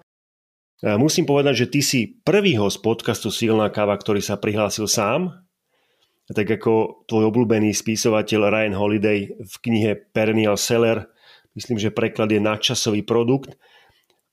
Musím 0.80 1.28
povedať, 1.28 1.68
že 1.68 1.70
ty 1.70 1.80
si 1.84 2.00
prvý 2.24 2.56
host 2.56 2.80
podcastu 2.80 3.28
Silná 3.28 3.68
káva, 3.68 4.00
ktorý 4.00 4.24
sa 4.24 4.40
prihlásil 4.40 4.88
sám. 4.88 5.44
Tak 6.32 6.56
ako 6.56 7.04
tvoj 7.04 7.28
obľúbený 7.28 7.76
spisovateľ 7.76 8.48
Ryan 8.48 8.76
Holiday 8.80 9.28
v 9.28 9.54
knihe 9.60 9.92
Perennial 10.16 10.56
Seller, 10.56 11.04
myslím, 11.52 11.76
že 11.76 11.92
preklad 11.92 12.32
je 12.32 12.40
nadčasový 12.40 13.04
produkt, 13.04 13.60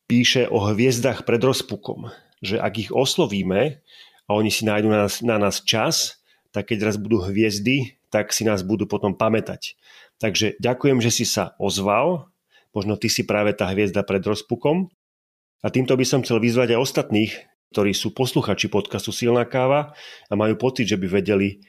píše 0.08 0.48
o 0.48 0.72
hviezdach 0.72 1.28
pred 1.28 1.44
rozpukom 1.44 2.08
že 2.42 2.58
ak 2.58 2.74
ich 2.78 2.92
oslovíme 2.92 3.80
a 4.26 4.30
oni 4.34 4.50
si 4.50 4.66
nájdu 4.66 4.90
na 4.90 5.06
nás, 5.08 5.22
na 5.22 5.38
nás 5.38 5.62
čas, 5.62 6.22
tak 6.52 6.74
keď 6.74 6.92
raz 6.92 6.96
budú 7.00 7.24
hviezdy, 7.24 7.96
tak 8.12 8.36
si 8.36 8.44
nás 8.44 8.66
budú 8.66 8.90
potom 8.90 9.16
pamätať. 9.16 9.80
Takže 10.20 10.60
ďakujem, 10.60 11.00
že 11.00 11.10
si 11.10 11.26
sa 11.26 11.56
ozval. 11.58 12.28
Možno 12.76 13.00
ty 13.00 13.08
si 13.08 13.24
práve 13.24 13.56
tá 13.56 13.72
hviezda 13.72 14.04
pred 14.04 14.22
rozpukom. 14.22 14.92
A 15.64 15.68
týmto 15.72 15.96
by 15.96 16.06
som 16.06 16.22
chcel 16.26 16.42
vyzvať 16.44 16.76
aj 16.76 16.80
ostatných, 16.84 17.32
ktorí 17.72 17.96
sú 17.96 18.12
posluchači 18.12 18.68
podcastu 18.68 19.16
Silná 19.16 19.48
káva 19.48 19.96
a 20.28 20.34
majú 20.36 20.60
pocit, 20.60 20.92
že 20.92 21.00
by 21.00 21.08
vedeli 21.08 21.64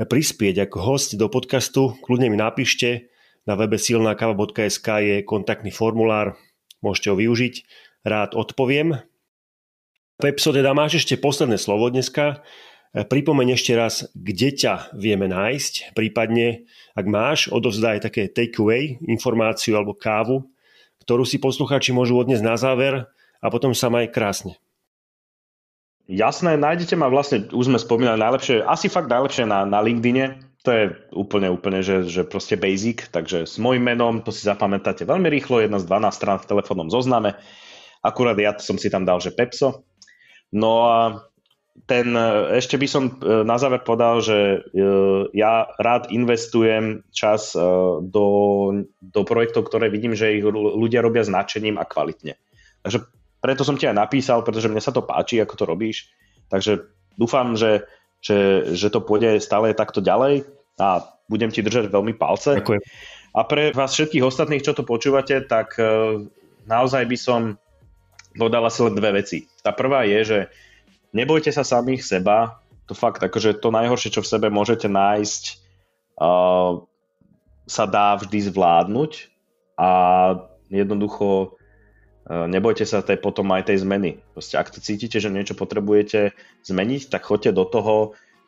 prispieť 0.00 0.64
ako 0.64 0.78
host 0.80 1.14
do 1.20 1.28
podcastu. 1.28 1.92
Kľudne 2.00 2.32
mi 2.32 2.40
napíšte, 2.40 3.12
na 3.44 3.58
webe 3.58 3.76
silnákava.sk 3.76 4.88
je 5.02 5.16
kontaktný 5.26 5.74
formulár, 5.74 6.38
môžete 6.80 7.10
ho 7.12 7.16
využiť, 7.18 7.54
rád 8.06 8.38
odpoviem. 8.38 9.02
Pepso, 10.22 10.54
teda 10.54 10.70
máš 10.70 11.02
ešte 11.02 11.18
posledné 11.18 11.58
slovo 11.58 11.90
dneska. 11.90 12.46
Pripomeň 12.94 13.58
ešte 13.58 13.74
raz, 13.74 14.06
kde 14.14 14.54
ťa 14.54 14.94
vieme 14.94 15.26
nájsť, 15.26 15.98
prípadne 15.98 16.70
ak 16.94 17.06
máš, 17.10 17.50
odovzdaj 17.50 18.06
také 18.06 18.30
takeaway, 18.30 19.02
informáciu 19.02 19.74
alebo 19.74 19.98
kávu, 19.98 20.46
ktorú 21.02 21.26
si 21.26 21.42
poslucháči 21.42 21.90
môžu 21.90 22.22
odniesť 22.22 22.46
na 22.46 22.54
záver 22.54 23.10
a 23.42 23.46
potom 23.50 23.74
sa 23.74 23.90
maj 23.90 24.14
krásne. 24.14 24.62
Jasné, 26.06 26.54
nájdete 26.54 26.94
ma 26.94 27.10
vlastne, 27.10 27.50
už 27.50 27.74
sme 27.74 27.82
spomínali 27.82 28.22
najlepšie, 28.22 28.62
asi 28.62 28.86
fakt 28.86 29.10
najlepšie 29.10 29.50
na, 29.50 29.66
na 29.66 29.82
LinkedIne, 29.82 30.38
to 30.62 30.70
je 30.70 30.84
úplne, 31.18 31.50
úplne, 31.50 31.82
že, 31.82 32.06
že 32.06 32.22
proste 32.22 32.54
basic, 32.54 33.10
takže 33.10 33.42
s 33.42 33.58
mojim 33.58 33.82
menom, 33.82 34.22
to 34.22 34.30
si 34.30 34.46
zapamätáte 34.46 35.02
veľmi 35.02 35.26
rýchlo, 35.26 35.58
jedna 35.58 35.82
z 35.82 35.90
12 35.90 36.14
strán 36.14 36.38
v 36.38 36.46
telefónnom 36.46 36.94
zozname, 36.94 37.34
akurát 38.06 38.38
ja 38.38 38.54
som 38.62 38.78
si 38.78 38.86
tam 38.86 39.02
dal, 39.02 39.18
že 39.18 39.34
Pepso. 39.34 39.82
No 40.52 40.84
a 40.84 40.96
ten, 41.88 42.12
e, 42.12 42.60
ešte 42.60 42.76
by 42.76 42.86
som 42.86 43.04
e, 43.08 43.42
na 43.42 43.56
záver 43.56 43.80
povedal, 43.80 44.20
že 44.20 44.36
e, 44.36 44.86
ja 45.32 45.66
rád 45.80 46.12
investujem 46.12 47.02
čas 47.10 47.56
do, 48.04 48.26
do 49.00 49.20
projektov, 49.24 49.66
ktoré 49.66 49.88
vidím, 49.88 50.12
že 50.12 50.36
ich 50.36 50.44
ľudia 50.54 51.00
robia 51.00 51.24
značením 51.24 51.80
a 51.80 51.88
kvalitne. 51.88 52.36
Takže 52.84 53.08
preto 53.42 53.62
som 53.66 53.74
ti 53.80 53.88
aj 53.88 53.96
napísal, 53.98 54.44
pretože 54.46 54.70
mne 54.70 54.82
sa 54.84 54.94
to 54.94 55.02
páči, 55.02 55.40
ako 55.42 55.54
to 55.56 55.64
robíš. 55.66 56.12
Takže 56.52 56.86
dúfam, 57.16 57.56
že, 57.56 57.88
že, 58.22 58.70
že 58.76 58.92
to 58.92 59.02
pôjde 59.02 59.40
stále 59.42 59.72
takto 59.74 60.04
ďalej 60.04 60.46
a 60.78 61.02
budem 61.26 61.50
ti 61.50 61.64
držať 61.64 61.90
veľmi 61.90 62.14
palce. 62.14 62.60
Ďakujem. 62.62 62.82
A 63.32 63.40
pre 63.48 63.72
vás 63.72 63.96
všetkých 63.96 64.28
ostatných, 64.28 64.60
čo 64.60 64.76
to 64.76 64.84
počúvate, 64.84 65.40
tak 65.48 65.80
naozaj 66.68 67.08
by 67.08 67.16
som 67.16 67.56
povedal 68.36 68.64
asi 68.64 68.80
len 68.84 68.96
dve 68.96 69.22
veci. 69.22 69.48
Tá 69.60 69.72
prvá 69.72 70.04
je, 70.08 70.20
že 70.24 70.38
nebojte 71.12 71.52
sa 71.52 71.62
samých 71.62 72.02
seba, 72.02 72.62
to 72.88 72.96
fakt, 72.96 73.22
akože 73.22 73.60
to 73.62 73.68
najhoršie, 73.70 74.10
čo 74.10 74.24
v 74.24 74.30
sebe 74.30 74.48
môžete 74.50 74.90
nájsť, 74.90 75.42
uh, 76.18 76.82
sa 77.68 77.84
dá 77.86 78.18
vždy 78.18 78.52
zvládnuť 78.52 79.12
a 79.78 79.90
jednoducho 80.68 81.54
uh, 81.54 82.46
nebojte 82.50 82.82
sa 82.84 83.04
tej, 83.04 83.22
potom 83.22 83.48
aj 83.54 83.70
tej 83.70 83.86
zmeny. 83.86 84.18
Proste, 84.34 84.58
ak 84.58 84.74
to 84.74 84.82
cítite, 84.82 85.22
že 85.22 85.30
niečo 85.30 85.54
potrebujete 85.54 86.34
zmeniť, 86.66 87.08
tak 87.08 87.22
choďte 87.28 87.54
do 87.54 87.64
toho, 87.64 87.94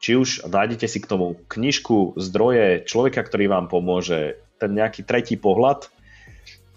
či 0.02 0.18
už 0.18 0.50
nájdete 0.50 0.84
si 0.90 0.98
k 1.00 1.08
tomu 1.08 1.40
knižku, 1.48 2.18
zdroje, 2.20 2.84
človeka, 2.84 3.24
ktorý 3.24 3.48
vám 3.48 3.72
pomôže, 3.72 4.36
ten 4.60 4.76
nejaký 4.76 5.06
tretí 5.06 5.40
pohľad, 5.40 5.88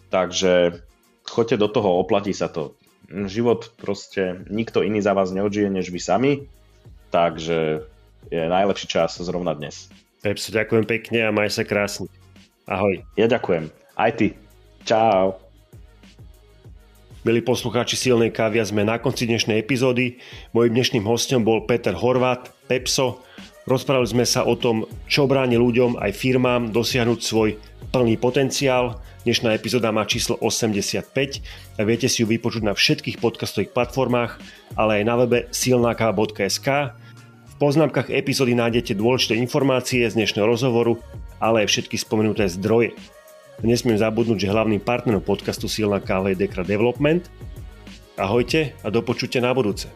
takže 0.08 0.80
choďte 1.28 1.58
do 1.60 1.67
toho, 1.67 2.00
oplatí 2.00 2.32
sa 2.32 2.48
to 2.48 2.78
život 3.08 3.72
proste 3.80 4.43
nikto 4.52 4.84
iný 4.84 5.00
za 5.00 5.15
vás 5.15 5.32
neodžije, 5.32 5.72
než 5.72 5.89
vy 5.89 6.00
sami, 6.00 6.32
takže 7.10 7.88
je 8.28 8.41
najlepší 8.43 8.88
čas 8.88 9.15
zrovna 9.20 9.56
dnes. 9.56 9.88
Pepso, 10.20 10.52
ďakujem 10.52 10.84
pekne 10.84 11.20
a 11.28 11.32
maj 11.32 11.48
sa 11.54 11.63
krásne. 11.63 12.12
Ahoj. 12.67 13.00
Ja 13.15 13.32
ďakujem. 13.32 13.72
Aj 13.96 14.12
ty. 14.12 14.36
Čau. 14.84 15.39
Milí 17.24 17.43
poslucháči 17.43 18.00
Silnej 18.00 18.32
kávy, 18.32 18.63
sme 18.63 18.88
na 18.88 19.00
konci 19.00 19.28
dnešnej 19.28 19.60
epizódy. 19.60 20.20
Mojím 20.56 20.80
dnešným 20.80 21.04
hostom 21.08 21.43
bol 21.43 21.63
Peter 21.63 21.96
Horvát, 21.96 22.52
Pepso. 22.72 23.24
Rozprávali 23.67 24.08
sme 24.08 24.24
sa 24.24 24.48
o 24.48 24.56
tom, 24.56 24.88
čo 25.12 25.28
bráni 25.28 25.60
ľuďom 25.60 26.00
aj 26.00 26.12
firmám 26.15 26.72
dosiahnuť 26.72 27.20
svoj 27.20 27.60
plný 27.91 28.15
potenciál, 28.15 29.00
Dnešná 29.28 29.60
epizóda 29.60 29.92
má 29.92 30.08
číslo 30.08 30.40
85 30.40 31.04
a 31.76 31.82
viete 31.84 32.08
si 32.08 32.24
ju 32.24 32.32
vypočuť 32.32 32.63
na 32.63 32.72
všetkých 32.72 33.20
podcastových 33.20 33.76
platformách, 33.76 34.40
ale 34.80 34.92
aj 34.96 35.04
na 35.04 35.16
webe 35.20 35.40
silnaka.sk. 35.52 36.96
V 37.52 37.56
poznámkach 37.60 38.08
epizódy 38.08 38.56
nájdete 38.56 38.96
dôležité 38.96 39.36
informácie 39.36 40.08
z 40.08 40.16
dnešného 40.16 40.48
rozhovoru, 40.48 40.96
ale 41.44 41.68
aj 41.68 41.76
všetky 41.76 42.00
spomenuté 42.00 42.48
zdroje. 42.48 42.96
Nesmiem 43.68 44.00
zabudnúť, 44.00 44.48
že 44.48 44.54
hlavným 44.56 44.80
partnerom 44.80 45.20
podcastu 45.20 45.68
Silná 45.68 46.00
je 46.00 46.40
Dekra 46.40 46.63
Development. 46.63 47.28
Ahojte 48.16 48.80
a 48.80 48.88
do 48.88 49.04
počutia 49.04 49.44
na 49.44 49.52
budúce. 49.52 49.92